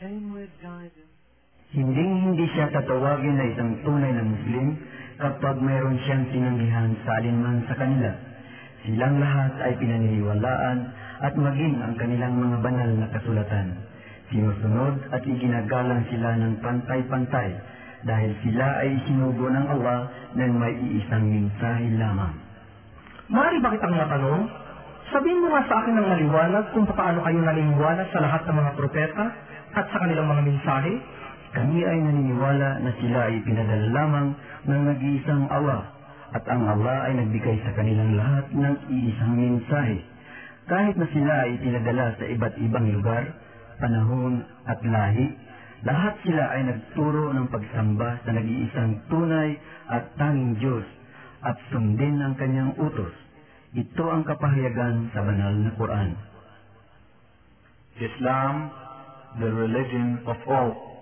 [0.00, 1.12] Came with guidance.
[1.74, 4.66] Hindi hindi siya tatawagin na isang tunay na Muslim
[5.20, 8.10] kapag mayroon siyang tinanggihan sa alinman sa kanila.
[8.84, 10.78] Silang lahat ay pinaniniwalaan
[11.20, 13.92] at maging ang kanilang mga banal na kasulatan.
[14.34, 17.54] Sinusunod at iginagalang sila ng pantay-pantay
[18.02, 22.34] dahil sila ay sinugo ng Allah ng may iisang mensahe lamang.
[23.30, 24.42] Maaari ba kitang matanong?
[25.14, 28.70] Sabihin mo nga sa akin ng maliwanag kung paano kayo naniniwala sa lahat ng mga
[28.74, 29.24] propeta
[29.78, 30.92] at sa kanilang mga mensahe?
[31.54, 34.28] Kami ay naniniwala na sila ay pinadala lamang
[34.66, 35.94] ng nag-iisang Allah
[36.34, 40.02] at ang Allah ay nagbigay sa kanilang lahat ng iisang mensahe.
[40.66, 43.22] Kahit na sila ay pinadala sa iba't ibang lugar,
[43.80, 45.26] panahon at lahi,
[45.84, 49.58] lahat sila ay nagturo ng pagsamba sa nag-iisang tunay
[49.92, 50.86] at tanging Diyos
[51.44, 53.12] at sundin ang kanyang utos.
[53.74, 56.10] Ito ang kapahayagan sa banal na Quran.
[58.00, 58.54] Islam,
[59.42, 60.93] the religion of all.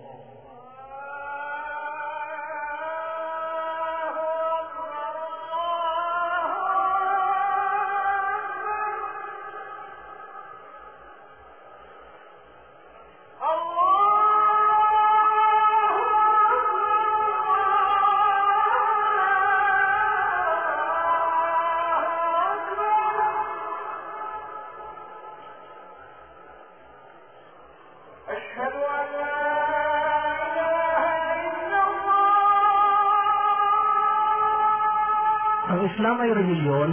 [36.33, 36.89] Reliyon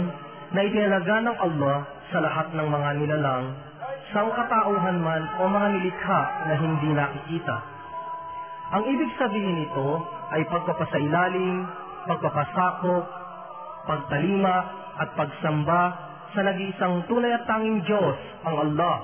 [0.51, 1.77] na itinalaga ng Allah
[2.11, 3.45] sa lahat ng mga nilalang,
[4.11, 7.57] sangkatauhan man o mga nilikha na hindi nakikita.
[8.71, 9.87] Ang ibig sabihin nito
[10.31, 11.57] ay pagpapasailalim,
[12.07, 13.03] pagpapasakop,
[13.87, 14.55] pagtalima
[14.99, 15.81] at pagsamba
[16.31, 18.95] sa nag-iisang tunay at tanging Diyos, ang Allah,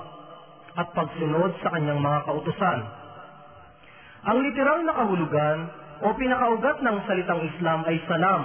[0.78, 2.80] at pagsunod sa kanyang mga kautusan.
[4.28, 5.58] Ang literal na kahulugan
[6.04, 8.42] o pinakaugat ng salitang Islam ay salam,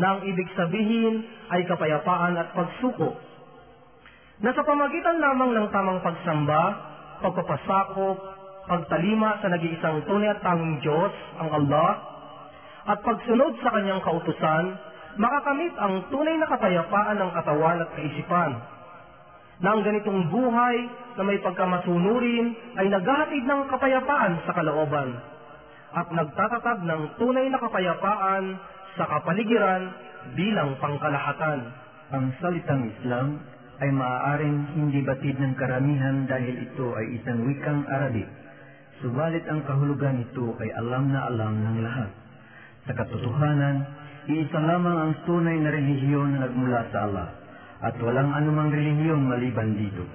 [0.00, 3.12] na ang ibig sabihin ay kapayapaan at pagsuko.
[4.42, 6.62] Na sa pamagitan lamang ng tamang pagsamba,
[7.22, 8.18] pagpapasakop,
[8.66, 11.90] pagtalima sa nag-iisang tunay at tanging Diyos, ang Allah,
[12.82, 14.64] at pagsunod sa kanyang kautusan,
[15.20, 18.52] makakamit ang tunay na kapayapaan ng katawan at kaisipan.
[19.62, 20.76] Na ang ganitong buhay
[21.14, 22.46] na may pagkamasunurin
[22.82, 25.14] ay naghahatid ng kapayapaan sa kalooban
[25.92, 28.44] at nagtatatag ng tunay na kapayapaan
[28.96, 29.82] sa kapaligiran
[30.36, 31.60] bilang pangkalahatan.
[32.12, 33.40] Ang salitang Islam
[33.80, 38.28] ay maaaring hindi batid ng karamihan dahil ito ay isang wikang Arabic.
[39.00, 42.10] Subalit ang kahulugan nito ay alam na alam ng lahat.
[42.84, 43.76] Sa katotohanan,
[44.28, 47.28] iisa lamang ang tunay na relihiyon na nagmula sa Allah
[47.82, 50.06] at walang anumang relihiyong maliban dito.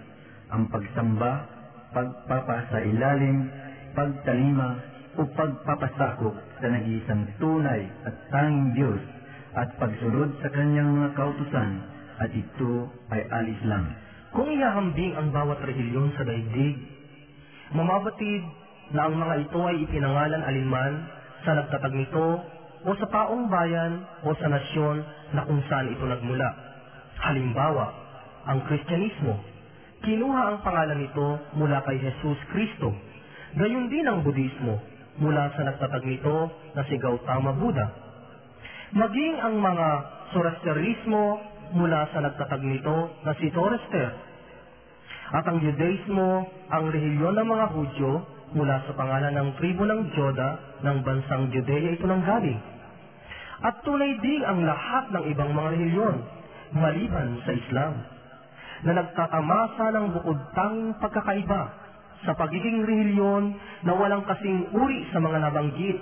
[0.53, 1.43] Ang pagsamba,
[1.91, 3.37] pagpapasailalim,
[3.91, 4.79] pagtalima,
[5.17, 9.01] o pagpapasakop sa nag-iisang tunay at tanging Diyos
[9.57, 11.71] at pagsunod sa kanyang mga kautusan
[12.21, 13.85] at ito ay al-Islam.
[14.37, 16.77] Kung ihahambing ang bawat relihiyon sa daigdig,
[17.73, 18.45] mamabatid
[18.93, 20.93] na ang mga ito ay ipinangalan alinman
[21.41, 22.27] sa nagtatag nito
[22.85, 25.01] o sa taong bayan o sa nasyon
[25.33, 26.49] na kung saan ito nagmula.
[27.17, 27.85] Halimbawa,
[28.45, 29.33] ang Kristyanismo,
[30.05, 31.27] kinuha ang pangalan nito
[31.57, 32.93] mula kay Jesus Kristo.
[33.57, 34.77] Gayon din ang Budismo,
[35.17, 36.35] mula sa nagtatag nito
[36.77, 37.87] na si Gautama Buddha.
[38.93, 39.87] Maging ang mga
[40.31, 41.23] Zoroastrianismo
[41.75, 44.09] mula sa nagtatag nito na si Zoroaster.
[45.27, 48.11] At ang Judaismo, ang rehiyon ng mga Hudyo
[48.55, 52.59] mula sa pangalan ng tribo ng Joda ng bansang Judea ito nang galing.
[53.57, 56.15] At tunay din ang lahat ng ibang mga rehiyon,
[56.77, 57.93] maliban sa Islam,
[58.85, 61.86] na nagtatamasa ng bukod tanging pagkakaiba
[62.25, 63.53] sa pagiging rehiyon
[63.85, 65.97] na walang kasing uri sa mga nabanggit,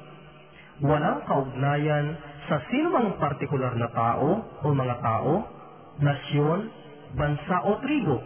[0.84, 5.34] walang kaugnayan sa sinumang partikular na tao o mga tao,
[6.00, 6.60] nasyon,
[7.16, 8.18] bansa o tribo,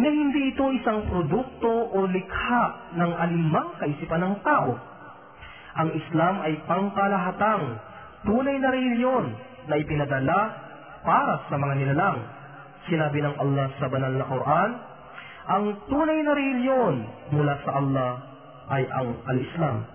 [0.00, 2.64] na hindi ito isang produkto o likha
[2.94, 4.78] ng alimang kaisipan ng tao.
[5.82, 7.64] Ang Islam ay pangkalahatang,
[8.26, 9.26] tunay na reliyon
[9.70, 10.38] na ipinadala
[11.06, 12.18] para sa mga nilalang.
[12.88, 14.70] Sinabi ng Allah sa banal na Quran,
[15.45, 16.95] ang tunay na reliyon
[17.37, 18.11] mula sa Allah
[18.73, 19.85] ay ang al-Islam.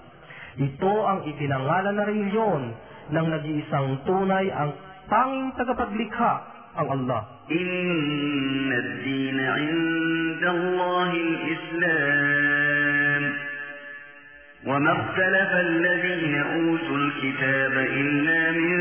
[0.62, 2.62] Ito ang ipinangalan na reliyon
[3.10, 4.70] ng nag-iisang tunay ang
[5.10, 6.32] tanging tagapaglikha
[6.78, 7.22] ang Allah.
[7.50, 13.22] إن الدين عند الله الإسلام
[14.70, 18.80] وما اختلف الذين أوتوا الكتاب إلا من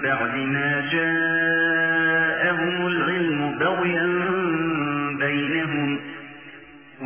[0.00, 4.17] بعد ما جاءهم العلم بغيا بينهم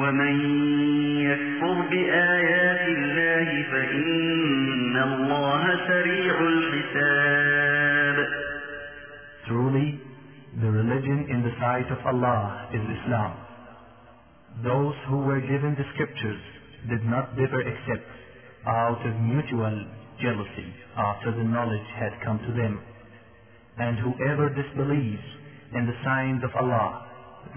[0.03, 0.35] ومن
[1.29, 8.17] يكفر بآيات الله فإن الله سريع الحساب
[9.47, 9.99] Truly,
[10.61, 13.31] the religion in the sight of Allah is Islam.
[14.63, 16.43] Those who were given the scriptures
[16.89, 18.07] did not differ except
[18.67, 19.75] out of mutual
[20.21, 22.79] jealousy after the knowledge had come to them.
[23.77, 25.27] And whoever disbelieves
[25.75, 27.07] in the signs of Allah,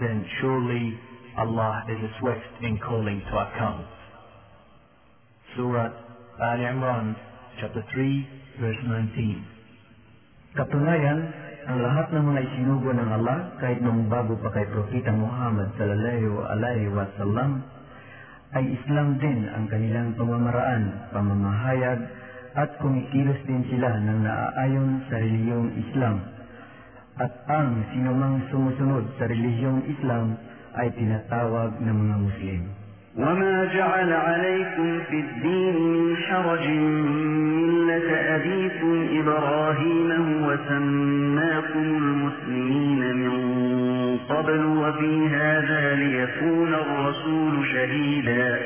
[0.01, 0.99] then surely
[1.37, 3.85] Allah is swift in calling to account.
[5.53, 5.93] Surah
[6.41, 7.13] Al Imran,
[7.61, 8.81] chapter 3, verse
[9.13, 10.57] 19.
[10.57, 11.19] Katunayan,
[11.69, 16.41] ang lahat ng mga isinugo ng Allah, kahit nung bago pa kay Propeta Muhammad sallallahu
[16.41, 17.61] alaihi wasallam,
[18.57, 22.01] ay Islam din ang kanilang pamamaraan, pamamahayag,
[22.57, 26.17] at kumikilos din sila ng naaayon sa reliyong Islam.
[27.21, 32.63] At ang sinumang sumusunod sa reliyong Islam ay tinatawag mga Muslim.
[33.17, 43.37] وما جعل عليكم في الدين من حرج ملة أبيكم إبراهيم هو سماكم المسلمين من
[44.29, 48.59] قبل وفي هذا ليكون الرسول شهيدا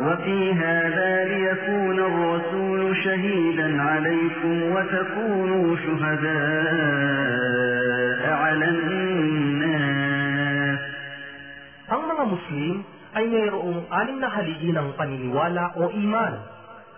[0.00, 7.20] وفي هذا ليكون الرسول شهيدا عليكم وتكونوا شهداء
[8.32, 8.89] على الناس
[12.50, 12.82] Muslim
[13.14, 16.34] ay mayroong anim na haligi ng paniniwala o iman.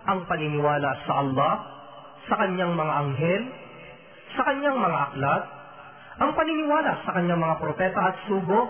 [0.09, 1.53] Ang paniniwala sa Allah,
[2.25, 3.43] sa kanyang mga anghel,
[4.33, 5.43] sa kanyang mga aklat,
[6.25, 8.61] ang paniniwala sa kanyang mga propeta at sugo,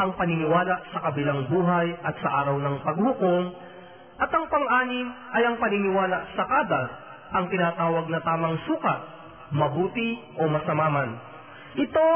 [0.00, 3.44] ang paniniwala sa kabilang buhay at sa araw ng paghukom,
[4.14, 6.86] At ang pang-anim ay ang paniniwala sa kadal,
[7.34, 9.00] ang tinatawag na tamang sukat,
[9.52, 10.08] mabuti
[10.38, 11.10] o masama man.
[11.74, 12.06] Ito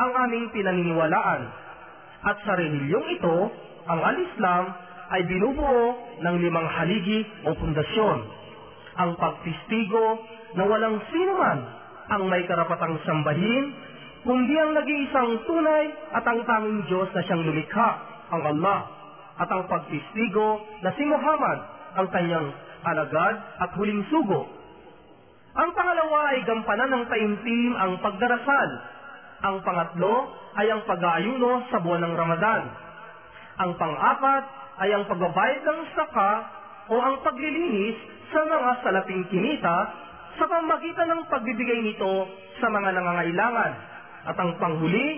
[0.00, 1.61] ang aming pinaniniwalaan.
[2.22, 3.36] At sa relilyong ito,
[3.90, 4.64] ang al-Islam
[5.12, 5.84] ay binubuo
[6.22, 8.18] ng limang haligi o pundasyon.
[9.02, 10.04] Ang pagtistigo
[10.54, 11.58] na walang sino man
[12.12, 13.64] ang may karapatang sambahin,
[14.22, 17.88] kundi ang nag-iisang tunay at ang tanging Diyos na siyang lumikha,
[18.32, 18.78] ang Allah,
[19.40, 21.58] at ang pagtistigo na si Muhammad,
[21.96, 22.48] ang kanyang
[22.84, 24.48] alagad at huling sugo.
[25.52, 28.70] Ang pangalawa ay gampanan ng taimtim ang pagdarasal.
[29.42, 30.14] Ang pangatlo
[30.54, 32.62] ay ang pag-aayuno sa buwan ng Ramadan.
[33.58, 34.44] Ang pang-apat
[34.86, 36.30] ay ang pagbabayad ng saka
[36.90, 37.98] o ang paglilinis
[38.30, 39.76] sa mga salaping kinita
[40.38, 42.30] sa pamagitan ng pagbibigay nito
[42.62, 43.72] sa mga nangangailangan.
[44.30, 45.08] At ang panghuli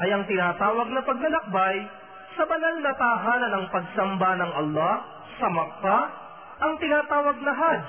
[0.00, 1.76] ay ang tinatawag na paglalakbay
[2.34, 4.94] sa banal na tahanan ng pagsamba ng Allah
[5.38, 6.04] sa Makkah,
[6.64, 7.88] ang tinatawag na Hajj,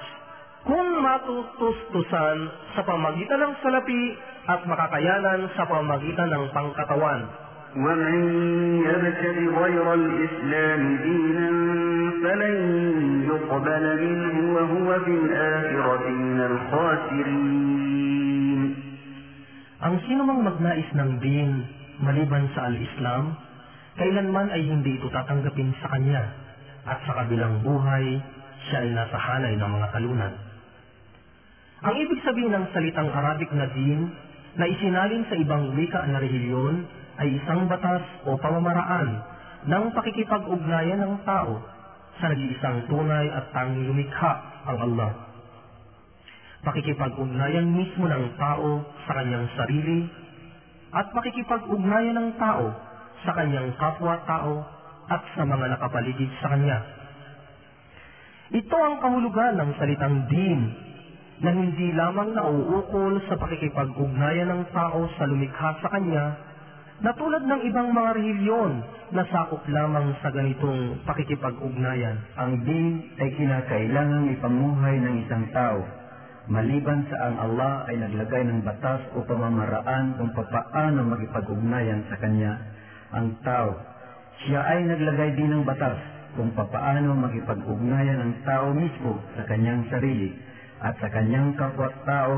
[0.66, 2.38] kung matutustusan
[2.74, 4.04] sa pamagitan ng salapi
[4.51, 7.23] at makakayanan sa pamagitan ng pangkatawan.
[7.71, 8.19] ومن
[8.83, 11.51] يبتغ غير الإسلام دينا
[12.23, 12.57] فلن
[13.31, 17.71] يقبل منه وهو في الآخرة من الخاسرين
[19.81, 21.65] Ang sinumang magnais ng din
[22.05, 23.33] maliban sa al-Islam,
[23.97, 26.21] kailanman ay hindi ito tatanggapin sa kanya
[26.85, 28.21] at sa kabilang buhay,
[28.69, 30.35] siya ay nasa hanay ng mga talunan.
[31.81, 34.13] Ang ibig sabihin ng salitang Arabic na din
[34.56, 36.88] na isinalin sa ibang wika na relihiyon
[37.20, 39.10] ay isang batas o pamamaraan
[39.68, 41.60] ng pakikipag-ugnayan ng tao
[42.20, 44.32] sa nag-iisang tunay at tanging lumikha
[44.64, 45.12] ang Allah.
[46.64, 50.08] Pakikipag-ugnayan mismo ng tao sa kanyang sarili
[50.96, 52.72] at pakikipag-ugnayan ng tao
[53.28, 54.64] sa kanyang kapwa-tao
[55.12, 56.80] at sa mga nakapaligid sa kanya.
[58.56, 60.85] Ito ang kahulugan ng salitang din
[61.44, 66.26] na hindi lamang nauukol sa pakikipag-ugnayan ng tao sa lumikha sa kanya
[67.04, 68.74] na tulad ng ibang mga relihiyon
[69.12, 72.16] na sakop lamang sa ganitong pakikipag-ugnayan.
[72.40, 75.84] Ang din ay kinakailangang ipamuhay ng isang tao,
[76.48, 82.54] maliban sa ang Allah ay naglagay ng batas o pamamaraan kung papaano magipag-ugnayan sa Kanya
[83.12, 83.76] ang tao.
[84.48, 86.00] Siya ay naglagay din ng batas
[86.40, 92.37] kung papaano magipag-ugnayan ang tao mismo sa kanyang sarili at sa kanyang kapwa-tao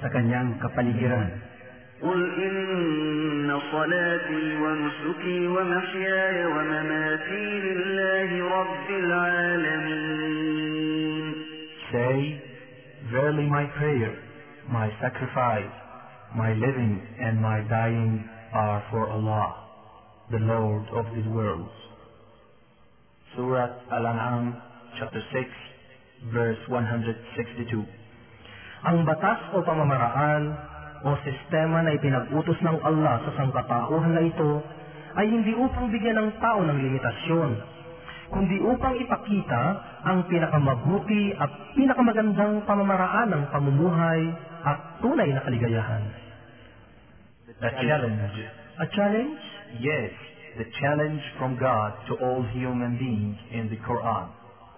[0.00, 1.46] sa kanyang kapaligiran.
[1.96, 8.30] قل إن صلاتي ونسكي ومحياي ومماتي لله
[8.60, 10.36] رب العالمين
[11.92, 12.42] Say,
[13.10, 14.12] Verily my prayer,
[14.68, 15.72] my sacrifice,
[16.36, 19.54] my living and my dying are for Allah,
[20.30, 21.70] the Lord of the worlds.
[23.36, 24.56] Surah Al-An'am,
[24.98, 25.44] chapter 6,
[26.29, 27.81] verse 162.
[28.81, 30.43] Ang batas o pamamaraan
[31.01, 34.51] o sistema na ipinag-utos ng Allah sa sangkatauhan na ito
[35.17, 37.51] ay hindi upang bigyan ng tao ng limitasyon,
[38.31, 39.63] kundi upang ipakita
[40.05, 44.21] ang pinakamabuti at pinakamagandang pamamaraan ng pamumuhay
[44.61, 46.03] at tunay na kaligayahan.
[47.61, 48.33] The challenge,
[48.81, 49.41] A challenge?
[49.83, 50.13] yes,
[50.57, 54.40] the challenge from God to all human beings in the Quran.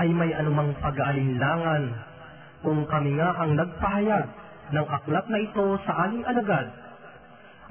[0.00, 1.82] ay may anumang pag-aalinlangan,
[2.62, 4.26] kung kami nga ang nagpahayag
[4.72, 6.66] ng aklat na ito sa aling alagad,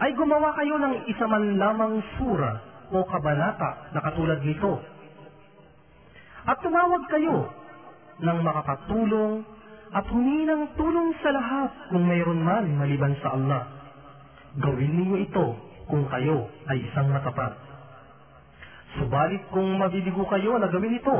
[0.01, 2.57] ay gumawa kayo ng isa man lamang sura
[2.91, 4.81] o kabanata na katulad nito.
[6.45, 7.53] At tumawag kayo
[8.21, 9.45] ng makakatulong
[9.91, 13.63] at humingi ng tulong sa lahat kung mayroon man maliban sa Allah.
[14.57, 15.45] Gawin niyo ito
[15.87, 17.55] kung kayo ay isang matapat.
[18.99, 21.17] Subalit kung mabibigo kayo na gawin ito,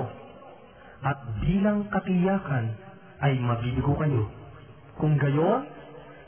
[1.01, 2.77] at bilang katiyakan
[3.21, 4.29] ay mabibigo kayo.
[4.97, 5.65] Kung gayon,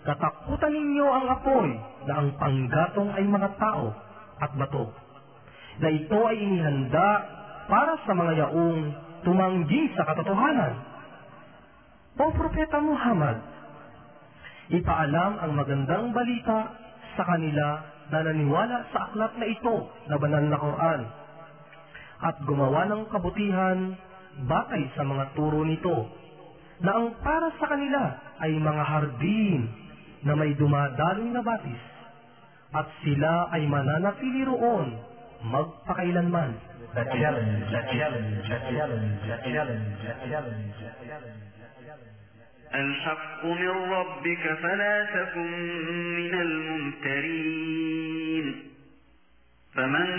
[0.06, 1.70] katakutan ninyo ang apoy
[2.10, 3.94] na ang panggatong ay mga tao
[4.42, 4.90] at bato,
[5.78, 7.10] na ito ay inihanda
[7.70, 8.82] para sa mga yaong
[9.24, 10.74] tumanggi sa katotohanan.
[12.14, 13.42] O Propeta Muhammad,
[14.70, 16.78] ipaalam ang magandang balita
[17.18, 17.68] sa kanila
[18.14, 19.76] na naniwala sa aklat na ito
[20.10, 21.02] na banal na Quran
[22.24, 23.98] at gumawa ng kabutihan
[24.47, 25.97] batay sa mga turo nito
[26.79, 28.03] na ang para sa kanila
[28.39, 29.63] ay mga hardin
[30.23, 31.83] na may dumadaling na batis
[32.75, 34.89] at sila ay mananatili roon
[35.43, 36.51] magpakailanman.
[36.95, 41.49] The challenge, the challenge, the challenge, the challenge, the challenge, the challenge.
[42.75, 45.51] الحق من ربك فلا تكن
[46.17, 47.67] من الممترين
[49.75, 50.19] فمن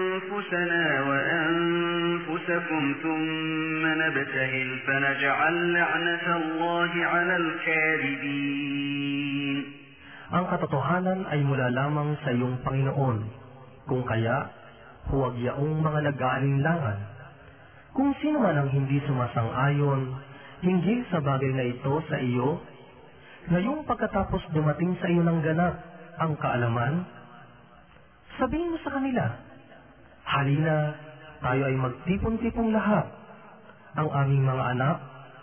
[2.46, 8.96] وأنفسكم ثم نبتهل فنجعل لعنة الله على الكاذبين
[10.26, 13.18] Ang katotohanan ay mula lamang sa iyong Panginoon.
[13.86, 14.50] Kung kaya,
[15.06, 16.98] huwag yaong mga nag-aalinlangan.
[17.94, 20.18] Kung sino man ang hindi sumasang-ayon,
[20.66, 22.58] hinggil sa bagay na ito sa iyo,
[23.54, 25.78] ngayong pagkatapos dumating sa iyo ng ganap
[26.18, 27.06] ang kaalaman,
[28.34, 29.24] sabihin mo sa kanila,
[30.31, 30.95] Halina,
[31.43, 33.03] tayo ay magtipon-tipong lahat,
[33.99, 34.97] ang aming mga anak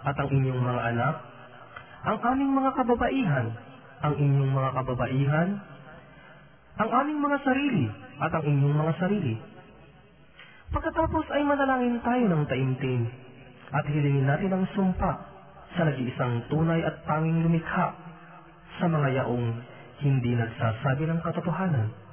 [0.08, 1.14] at ang inyong mga anak,
[2.08, 3.46] ang aming mga kababaihan,
[4.00, 5.48] ang inyong mga kababaihan,
[6.80, 7.86] ang aming mga sarili
[8.16, 9.36] at ang inyong mga sarili.
[10.72, 13.02] Pagkatapos ay manalangin tayo ng taimtim
[13.68, 15.10] at hilingin natin ang sumpa
[15.76, 17.92] sa nag-iisang tunay at tanging lumikha
[18.80, 19.46] sa mga yaong
[20.00, 22.07] hindi nagsasabi ng katotohanan.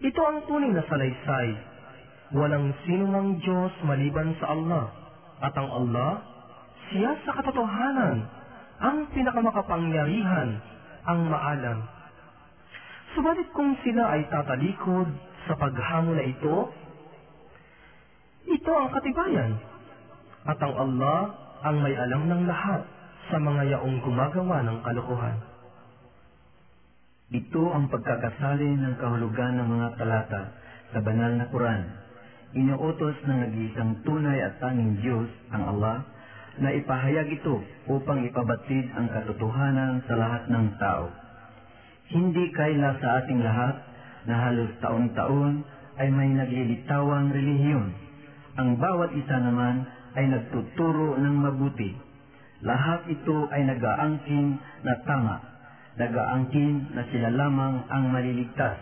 [0.00, 1.48] Ito ang tunay na salaysay.
[2.32, 4.84] Walang sinumang Diyos maliban sa Allah
[5.44, 6.24] at ang Allah,
[6.88, 8.24] siya sa katotohanan,
[8.80, 10.48] ang pinakamakapangyarihan,
[11.04, 11.78] ang maalam.
[13.12, 15.08] Subalit kung sila ay tatalikod
[15.44, 16.56] sa paghamon na ito,
[18.48, 19.52] ito ang katibayan.
[20.48, 21.18] At ang Allah
[21.60, 22.88] ang may alam ng lahat
[23.28, 25.49] sa mga yaong gumagawa ng kalokohan.
[27.30, 30.50] Ito ang pagkakasali ng kahulugan ng mga talata
[30.90, 31.82] sa banal na Quran.
[32.58, 36.02] Inuutos ng nag-iisang tunay at tanging Diyos, ang Allah,
[36.58, 41.06] na ipahayag ito upang ipabatid ang katotohanan sa lahat ng tao.
[42.10, 43.78] Hindi kaila sa ating lahat
[44.26, 45.62] na halos taon-taon
[46.02, 47.94] ay may naglilitawang relihiyon.
[48.58, 49.86] Ang bawat isa naman
[50.18, 51.94] ay nagtuturo ng mabuti.
[52.66, 55.49] Lahat ito ay nagaangkin na tama,
[56.00, 58.80] nagaangkin na sila lamang ang maliligtas.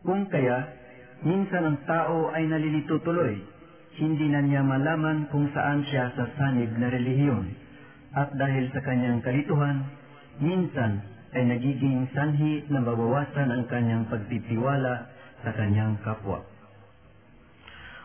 [0.00, 0.64] Kung kaya,
[1.20, 3.36] minsan ang tao ay nalilito tuloy,
[4.00, 7.46] hindi na niya malaman kung saan siya sa sanib na relihiyon.
[8.16, 9.84] At dahil sa kanyang kalituhan,
[10.40, 11.04] minsan
[11.36, 15.12] ay nagiging sanhi na mabawasan ang kanyang pagtitiwala
[15.44, 16.40] sa kanyang kapwa.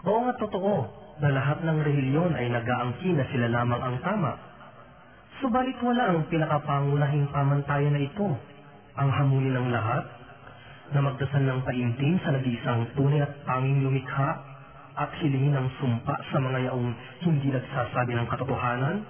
[0.03, 0.75] Oo nga totoo
[1.21, 4.50] na lahat ng relihiyon ay nagaangkin na sila lamang ang tama.
[5.41, 8.29] Subalit wala ang pinakapangunahing pamantayan na ito,
[8.93, 10.05] ang hamunin ng lahat,
[10.93, 14.37] na magdasal ng paimtim sa nag-iisang tunay at tanging lumikha
[15.01, 16.93] at hilingin ng sumpa sa mga yaong
[17.25, 19.01] hindi nagsasabi ng katotohanan,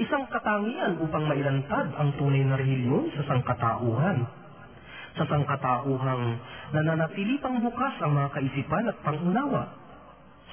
[0.00, 4.24] isang katangian upang mailantad ang tunay na relihiyon sa sangkatauhan.
[5.14, 6.24] Sa sangkatauhang
[6.72, 9.83] nananatili pang bukas ang mga kaisipan at pangunawa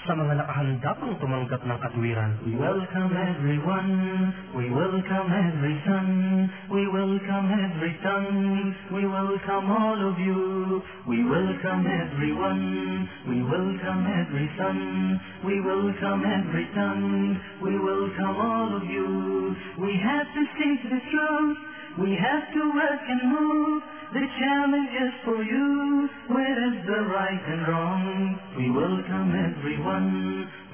[0.02, 2.34] sa mga nakahanda pang tumanggap ng katwiran.
[2.42, 3.94] We welcome everyone,
[4.58, 6.08] we welcome every son,
[6.74, 8.26] we welcome every son,
[8.90, 10.82] we welcome all of you.
[11.06, 12.66] We welcome everyone,
[13.30, 14.78] we welcome every son,
[15.46, 17.00] we welcome every son,
[17.62, 19.10] we welcome all of you.
[19.86, 21.58] We have to sing the truth,
[22.00, 23.84] we have to work and move.
[24.12, 25.68] The challenge is for you.
[26.32, 28.04] Where is the right and wrong?
[28.60, 30.12] We welcome everyone.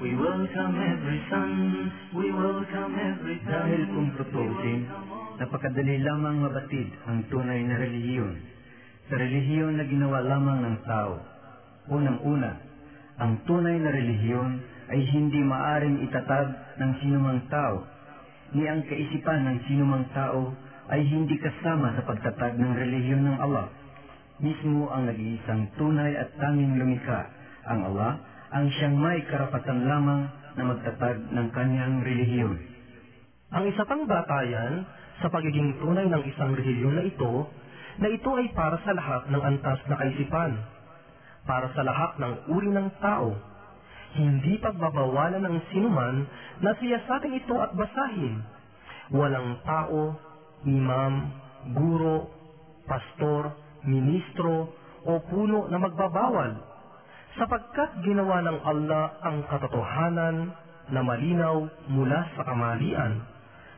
[0.02, 1.52] We welcome every son.
[2.14, 4.80] We welcome every Dahil kung tutusin,
[5.42, 8.34] napakadali lamang mabatid ang tunay na relihiyon.
[9.10, 11.18] Sa relihiyon na ginawa lamang ng tao.
[11.94, 12.52] Unang-una,
[13.18, 14.50] ang tunay na relihiyon
[14.90, 16.48] ay hindi maaring itatag
[16.78, 17.86] ng sinumang tao,
[18.54, 23.68] ni ang kaisipan ng sinumang tao ay hindi kasama sa pagtatag ng relihiyon ng Allah.
[24.40, 27.28] Mismo ang nag-iisang tunay at tanging lumikha,
[27.68, 28.22] ang Allah,
[28.54, 30.22] ang siyang may karapatan lamang
[30.56, 32.56] na magtatag ng kanyang relihiyon.
[33.52, 34.88] Ang isa pang batayan
[35.20, 37.32] sa pagiging tunay ng isang relihiyon na ito,
[37.98, 40.52] na ito ay para sa lahat ng antas na kaisipan,
[41.44, 43.34] para sa lahat ng uri ng tao.
[44.08, 46.24] hindi pagbabawalan ng sinuman
[46.64, 48.40] na siyasatin ito at basahin.
[49.12, 50.16] Walang tao,
[50.66, 51.14] imam,
[51.74, 52.30] guro,
[52.88, 53.52] pastor,
[53.84, 54.72] ministro,
[55.06, 56.58] o puno na magbabawal,
[57.38, 60.36] sapagkat ginawa ng Allah ang katotohanan
[60.90, 61.56] na malinaw
[61.92, 63.22] mula sa kamalian.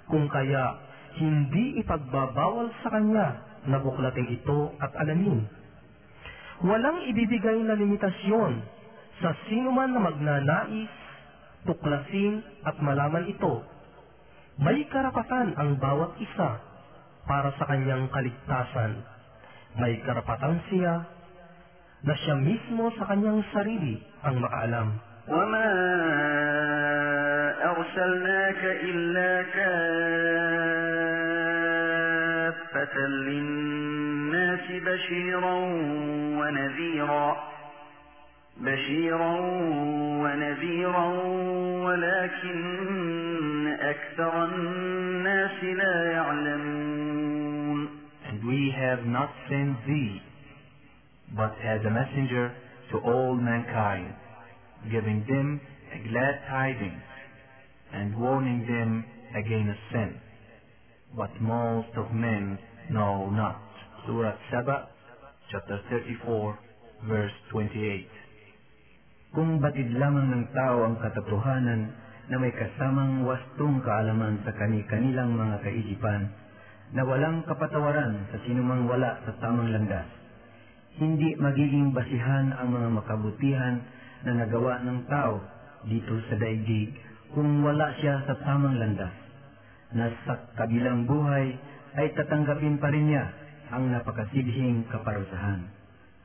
[0.09, 0.78] Kung kaya,
[1.20, 3.28] hindi ipagbabawal sa kanya
[3.66, 5.45] na buklating ito at alamin.
[6.64, 8.53] Walang ibibigay na limitasyon
[9.20, 10.93] sa sino man na magnanais,
[11.68, 13.61] tuklasin at malaman ito.
[14.61, 16.70] May karapatan ang bawat isa
[17.29, 19.03] para sa kanyang kaligtasan.
[19.79, 20.95] May karapatan siya
[22.01, 24.89] na siya mismo sa kanyang sarili ang makaalam.
[25.31, 25.71] وما
[27.71, 29.43] أرسلناك إلا
[32.62, 35.55] كافة للناس بشيرا
[36.41, 37.37] ونذيرا
[38.57, 39.35] بشيرا
[40.25, 41.07] ونذيرا
[41.85, 42.59] ولكن
[43.81, 44.89] أكثر الناس
[48.91, 50.18] have not sent thee,
[51.38, 52.51] but as a messenger
[52.91, 54.11] to all mankind,
[54.91, 55.61] giving them
[55.95, 57.07] a glad tidings
[57.95, 59.05] and warning them
[59.38, 60.18] against sin.
[61.14, 62.59] But most of men
[62.91, 63.62] know not.
[64.07, 64.91] Surah Saba,
[65.51, 66.59] chapter 34,
[67.07, 68.11] verse 28.
[69.34, 71.95] Kung batid lamang ng tao ang katotohanan
[72.30, 76.30] na may kasamang wastong kaalaman sa kani-kanilang mga kaisipan,
[76.91, 80.07] na walang kapatawaran sa sinumang wala sa tamang landas,
[80.99, 83.78] hindi magiging basihan ang mga makabutihan
[84.26, 85.38] na nagawa ng tao
[85.86, 86.93] dito sa daigdig
[87.30, 89.14] kung wala siya sa tamang landas.
[89.95, 91.55] Na sa kabilang buhay
[91.99, 93.24] ay tatanggapin pa rin niya
[93.70, 95.80] ang napakasibhing kaparusahan.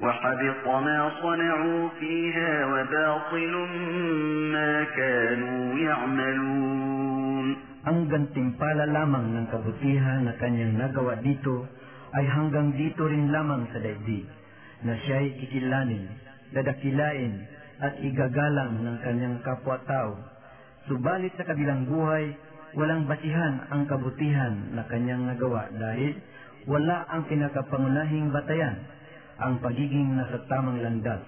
[0.00, 3.54] ما صنعوا فيها وباطل
[4.52, 7.46] ما كانوا يعملون
[7.82, 11.66] Ang gantimpala lamang ng kabutihan na kanyang nagawa dito
[12.14, 14.22] ay hanggang dito rin lamang sa daigdig,
[14.86, 16.06] na siya'y kikilanin,
[16.54, 17.42] dadakilain,
[17.82, 20.14] at igagalang ng kanyang kapwa-tao.
[20.86, 22.30] Subalit sa kabilang buhay,
[22.78, 26.14] walang basihan ang kabutihan na kanyang nagawa dahil
[26.70, 28.78] wala ang pinakapangunahing batayan,
[29.37, 31.21] ang pagiging nasa tamang landas.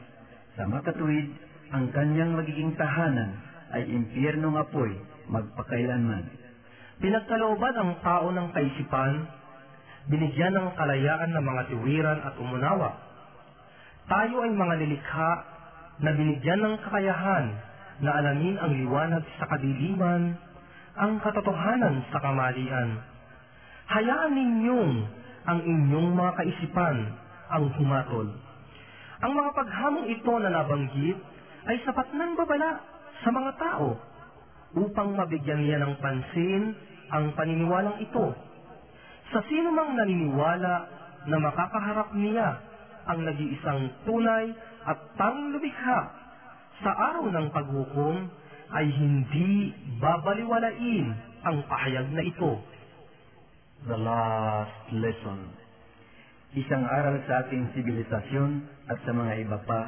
[0.57, 1.29] Sa makatuwid,
[1.69, 3.37] ang kanyang magiging tahanan
[3.69, 4.89] ay impyernong apoy
[5.29, 6.25] magpakailanman.
[6.99, 9.13] Pinagkalooban ang tao ng kaisipan,
[10.09, 12.91] binigyan ng kalayaan ng mga tiwiran at umunawa.
[14.09, 15.31] Tayo ay mga nilikha
[16.01, 17.45] na binigyan ng kakayahan
[18.01, 20.33] na alamin ang liwanag sa kadiliman,
[20.97, 22.89] ang katotohanan sa kamalian.
[23.85, 24.93] Hayaan ninyong
[25.45, 26.97] ang inyong mga kaisipan
[27.49, 28.27] ang humatol.
[29.19, 31.17] Ang mga paghamong ito na nabanggit
[31.67, 32.79] ay sapat ng babala
[33.19, 33.99] sa mga tao
[34.79, 36.63] upang mabigyan niya ng pansin
[37.09, 38.31] ang paniniwalang ito.
[39.33, 40.73] Sa sino mang naniniwala
[41.27, 42.47] na makakaharap niya
[43.09, 44.53] ang nag-iisang tunay
[44.85, 45.99] at tanging lumikha
[46.79, 48.15] sa araw ng paghukom
[48.69, 51.07] ay hindi babaliwalain
[51.43, 52.51] ang pahayag na ito.
[53.89, 55.58] The last lesson.
[56.57, 58.49] Isang aral sa ating sibilisasyon
[58.89, 59.81] at sa mga iba pa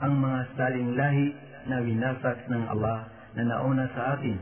[0.00, 1.28] ang mga saling lahi
[1.68, 3.04] na winasak ng Allah
[3.36, 4.40] na nauna sa atin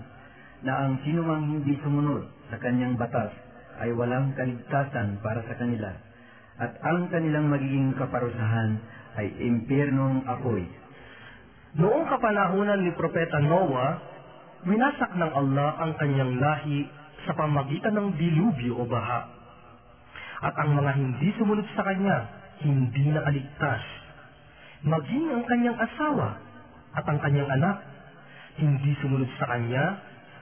[0.62, 3.35] na ang sinumang hindi sumunod sa kanyang batas
[3.83, 5.91] ay walang kaligtasan para sa kanila
[6.62, 8.79] at ang kanilang magiging kaparusahan
[9.18, 10.62] ay impyernong apoy.
[11.75, 13.99] Noong kapanahunan ni Propeta Noah,
[14.62, 16.87] winasak ng Allah ang kanyang lahi
[17.27, 19.34] sa pamagitan ng dilubyo o baha
[20.39, 22.18] At ang mga hindi sumunod sa kanya,
[22.64, 23.84] hindi nakaligtas.
[24.88, 26.39] Maging ang kanyang asawa
[26.95, 27.84] at ang kanyang anak,
[28.60, 30.00] hindi sumunod sa kanya,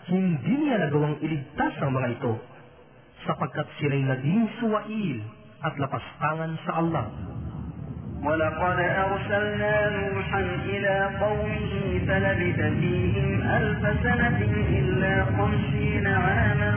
[0.08, 2.34] hindi niya nagawang iligtas ang mga ito,
[3.26, 5.18] sapagkat sila'y naging suwail
[5.66, 7.08] at lapastangan sa Allah.
[8.18, 11.72] ولقد أرسلنا نوحا إلى قومه
[12.08, 14.40] فلبث فيهم ألف سنة
[14.80, 16.72] إلا خمسين عاما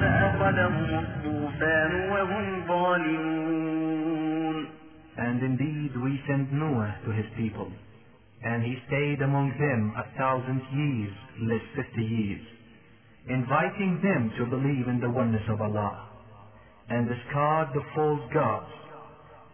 [0.00, 1.04] فأخذهم
[1.58, 4.66] الطوفان وهم ظالمون
[5.16, 7.70] And indeed we sent Noah to his people,
[8.42, 11.14] and he stayed among them a thousand years,
[11.50, 12.44] less fifty years.
[13.26, 15.94] inviting them to believe in the oneness of Allah,
[16.90, 18.72] and discard the false gods,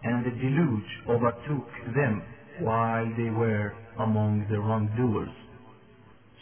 [0.02, 2.14] and the deluge overtook them
[2.60, 5.34] while they were among the wrongdoers.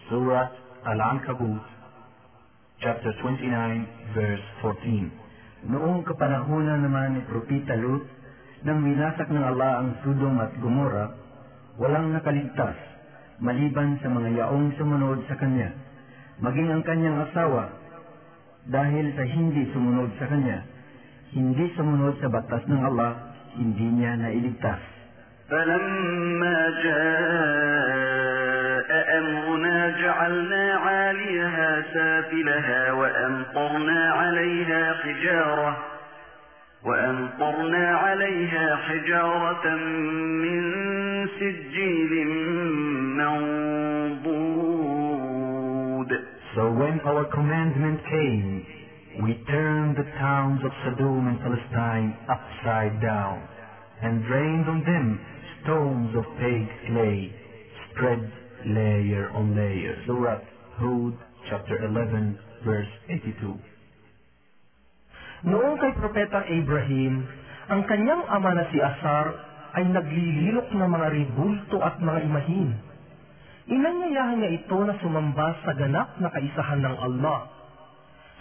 [0.08, 0.48] Surah
[0.86, 1.64] Al-Ankabut,
[2.80, 5.21] chapter 29, verse 14.
[5.66, 8.06] Noong kapanahunan naman ni Propita Lut,
[8.62, 11.14] nang winasak ng Allah ang Sodom at Gomora,
[11.78, 12.78] walang nakaligtas,
[13.42, 15.74] maliban sa mga yaong sumunod sa kanya,
[16.42, 17.74] maging ang kanyang asawa,
[18.70, 20.58] dahil sa hindi sumunod sa kanya,
[21.34, 23.12] hindi sumunod sa batas ng Allah,
[23.58, 24.98] hindi niya nailigtas.
[25.48, 28.08] فلما جاء
[29.18, 30.64] أمرنا جعلنا
[31.81, 35.77] سافلها وأمطرنا عليها حجارة
[36.83, 39.75] وأمطرنا عليها حجارة
[40.43, 40.61] من
[41.39, 42.27] سجيل
[43.17, 45.13] منضود
[46.55, 48.65] So when our commandment came,
[49.23, 53.47] we turned the towns of Sodom and Palestine upside down,
[54.03, 55.19] and rained on them
[55.63, 57.33] stones of baked clay,
[57.89, 58.31] spread
[58.67, 59.95] layer on layer.
[60.05, 60.39] Surah
[60.77, 61.17] Hud,
[61.49, 63.51] chapter 11, verse 82.
[65.43, 67.13] Noong kay Propeta Abraham,
[67.67, 69.27] ang kanyang ama na si Asar
[69.75, 72.69] ay naglililok ng mga ribulto at mga imahin.
[73.67, 77.47] Inanyayahan niya ito na sumamba sa ganap na kaisahan ng Allah.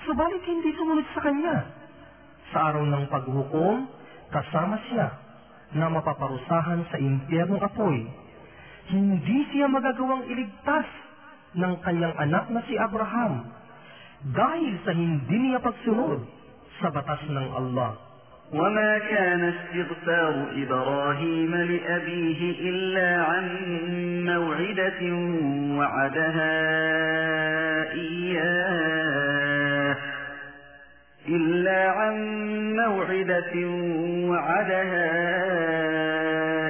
[0.03, 1.57] Subalit hindi sumunod sa kanya.
[2.50, 3.86] Sa araw ng paghukom,
[4.34, 5.09] kasama siya
[5.78, 7.98] na mapaparusahan sa impyernong apoy.
[8.90, 10.86] Hindi siya magagawang iligtas
[11.53, 13.53] ng kanyang anak na si Abraham
[14.32, 16.20] dahil sa hindi niya pagsunod
[16.80, 17.92] sa batas ng Allah.
[18.53, 23.46] وما كان استغفار إبراهيم لأبيه إلا عن
[24.28, 25.00] موعدة
[25.78, 26.55] وعدها
[27.92, 29.96] إياه
[31.28, 32.14] إلا عن
[32.76, 33.55] موعدة
[34.28, 35.11] وعدها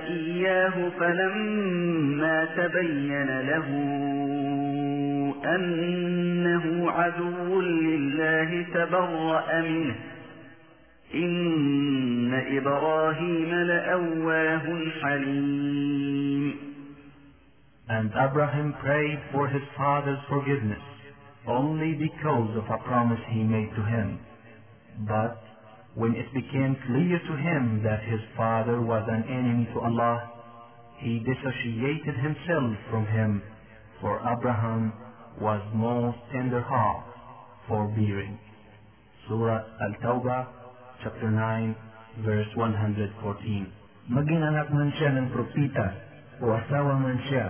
[0.06, 3.68] إياه فلما تبين له
[5.44, 9.94] أنه عدو لله تبرأ منه
[11.14, 14.66] إن إبراهيم لأواه
[15.02, 16.72] حليم
[17.88, 20.80] And Abraham prayed for his father's forgiveness
[21.46, 24.18] only because of a promise he made to him.
[25.06, 25.42] But
[25.94, 30.30] when it became clear to him that his father was an enemy to Allah,
[30.98, 33.42] he dissociated himself from him,
[34.00, 34.92] for Abraham
[35.40, 37.06] was most tender heart,
[37.68, 38.36] forbearing.
[39.28, 40.42] Surah Al-Tawbah,
[41.00, 44.12] chapter 9, verse 114.
[44.12, 45.86] Maging anak man siya ng propita,
[46.42, 47.46] o asawa man siya,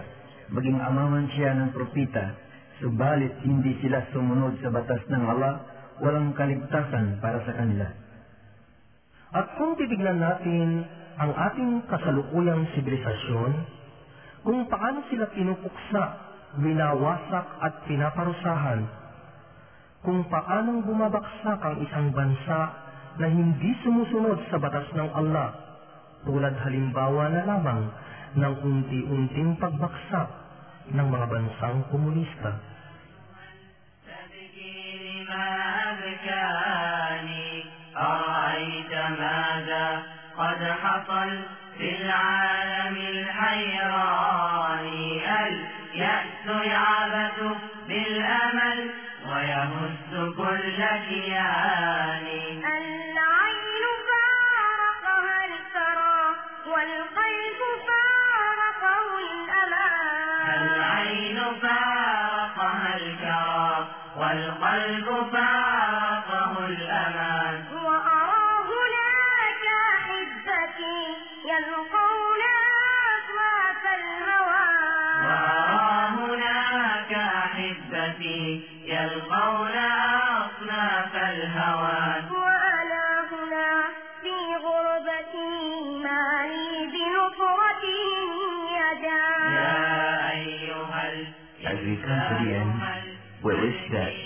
[0.52, 2.36] maging ama man siya ng propita,
[2.78, 5.64] subalit hindi sila sumunod sa batas ng Allah,
[6.04, 7.88] walang kaligtasan para sa kanila.
[9.32, 10.84] At kung titignan natin
[11.16, 13.50] ang ating kasalukuyang sibilisasyon,
[14.44, 18.81] kung paano sila pinupuksa, winawasak at pinaparusahan,
[20.01, 22.59] kung paanong bumabaksak ang isang bansa
[23.17, 25.49] na hindi sumusunod sa batas ng Allah,
[26.23, 27.81] tulad halimbawa na lamang
[28.37, 30.29] ng unti-unting pagbaksak
[30.93, 32.53] ng mga bansang komunista.
[34.07, 35.47] تبكي لما
[35.91, 37.49] أبكاني
[37.97, 39.87] أرأيت ماذا
[40.37, 41.29] قد حصل
[41.77, 44.50] في العالم الحيران اليأس
[46.46, 47.38] يعبث
[47.88, 48.90] بالأمل
[49.28, 52.51] ويهز كل كيان.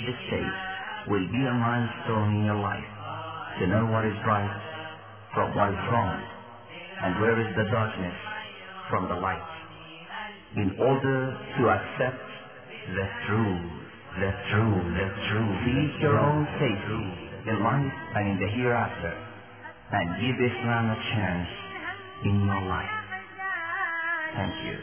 [0.06, 0.46] This day
[1.10, 2.90] will be a milestone in your life
[3.58, 4.54] to know what is right
[5.34, 6.14] from what is wrong
[7.02, 8.14] and where is the darkness
[8.88, 9.50] from the light
[10.56, 12.22] in order to accept
[12.94, 13.66] the truth,
[14.22, 15.56] the truth, the truth.
[15.66, 17.02] Seek your own safety
[17.50, 19.12] in life and in the hereafter
[19.90, 21.50] and give Islam a chance
[22.24, 22.94] in your life.
[24.38, 24.76] Thank you.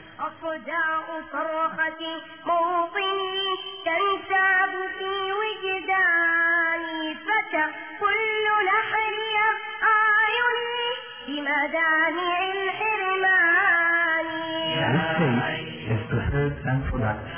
[16.74, 17.30] and products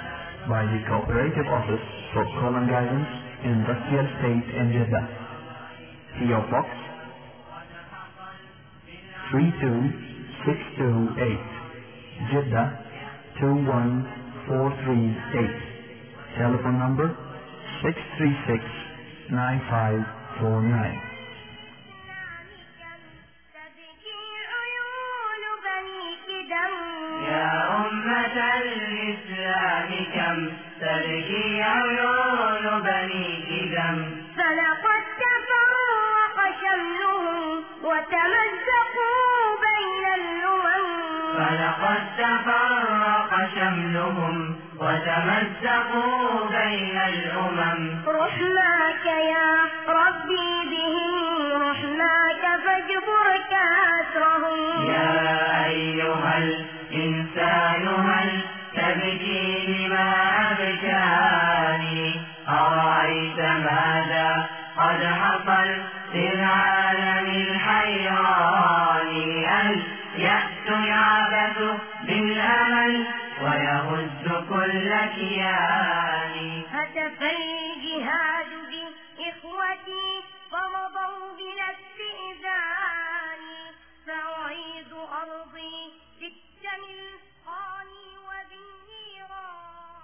[0.47, 1.83] by the Cooperative Office
[2.15, 3.07] for Common Guidance
[3.43, 5.07] Industrial State in Jeddah.
[6.19, 6.41] P.O.
[6.51, 6.67] Box
[9.31, 11.39] 32628
[12.31, 12.67] Jeddah
[13.41, 15.51] 21438
[16.39, 17.07] Telephone number
[17.83, 18.63] 636
[19.31, 21.04] 9549
[30.15, 30.49] كم
[30.81, 33.97] تبكي عيون بنيك دم
[34.37, 40.87] فلقد تفرق شملهم وتمزقوا بين الأمم
[41.37, 49.51] فلقد تفرق شملهم وتمزقوا بين الأمم رحماك يا
[49.87, 54.24] ربي بهم رحماك فاجبر كسرهم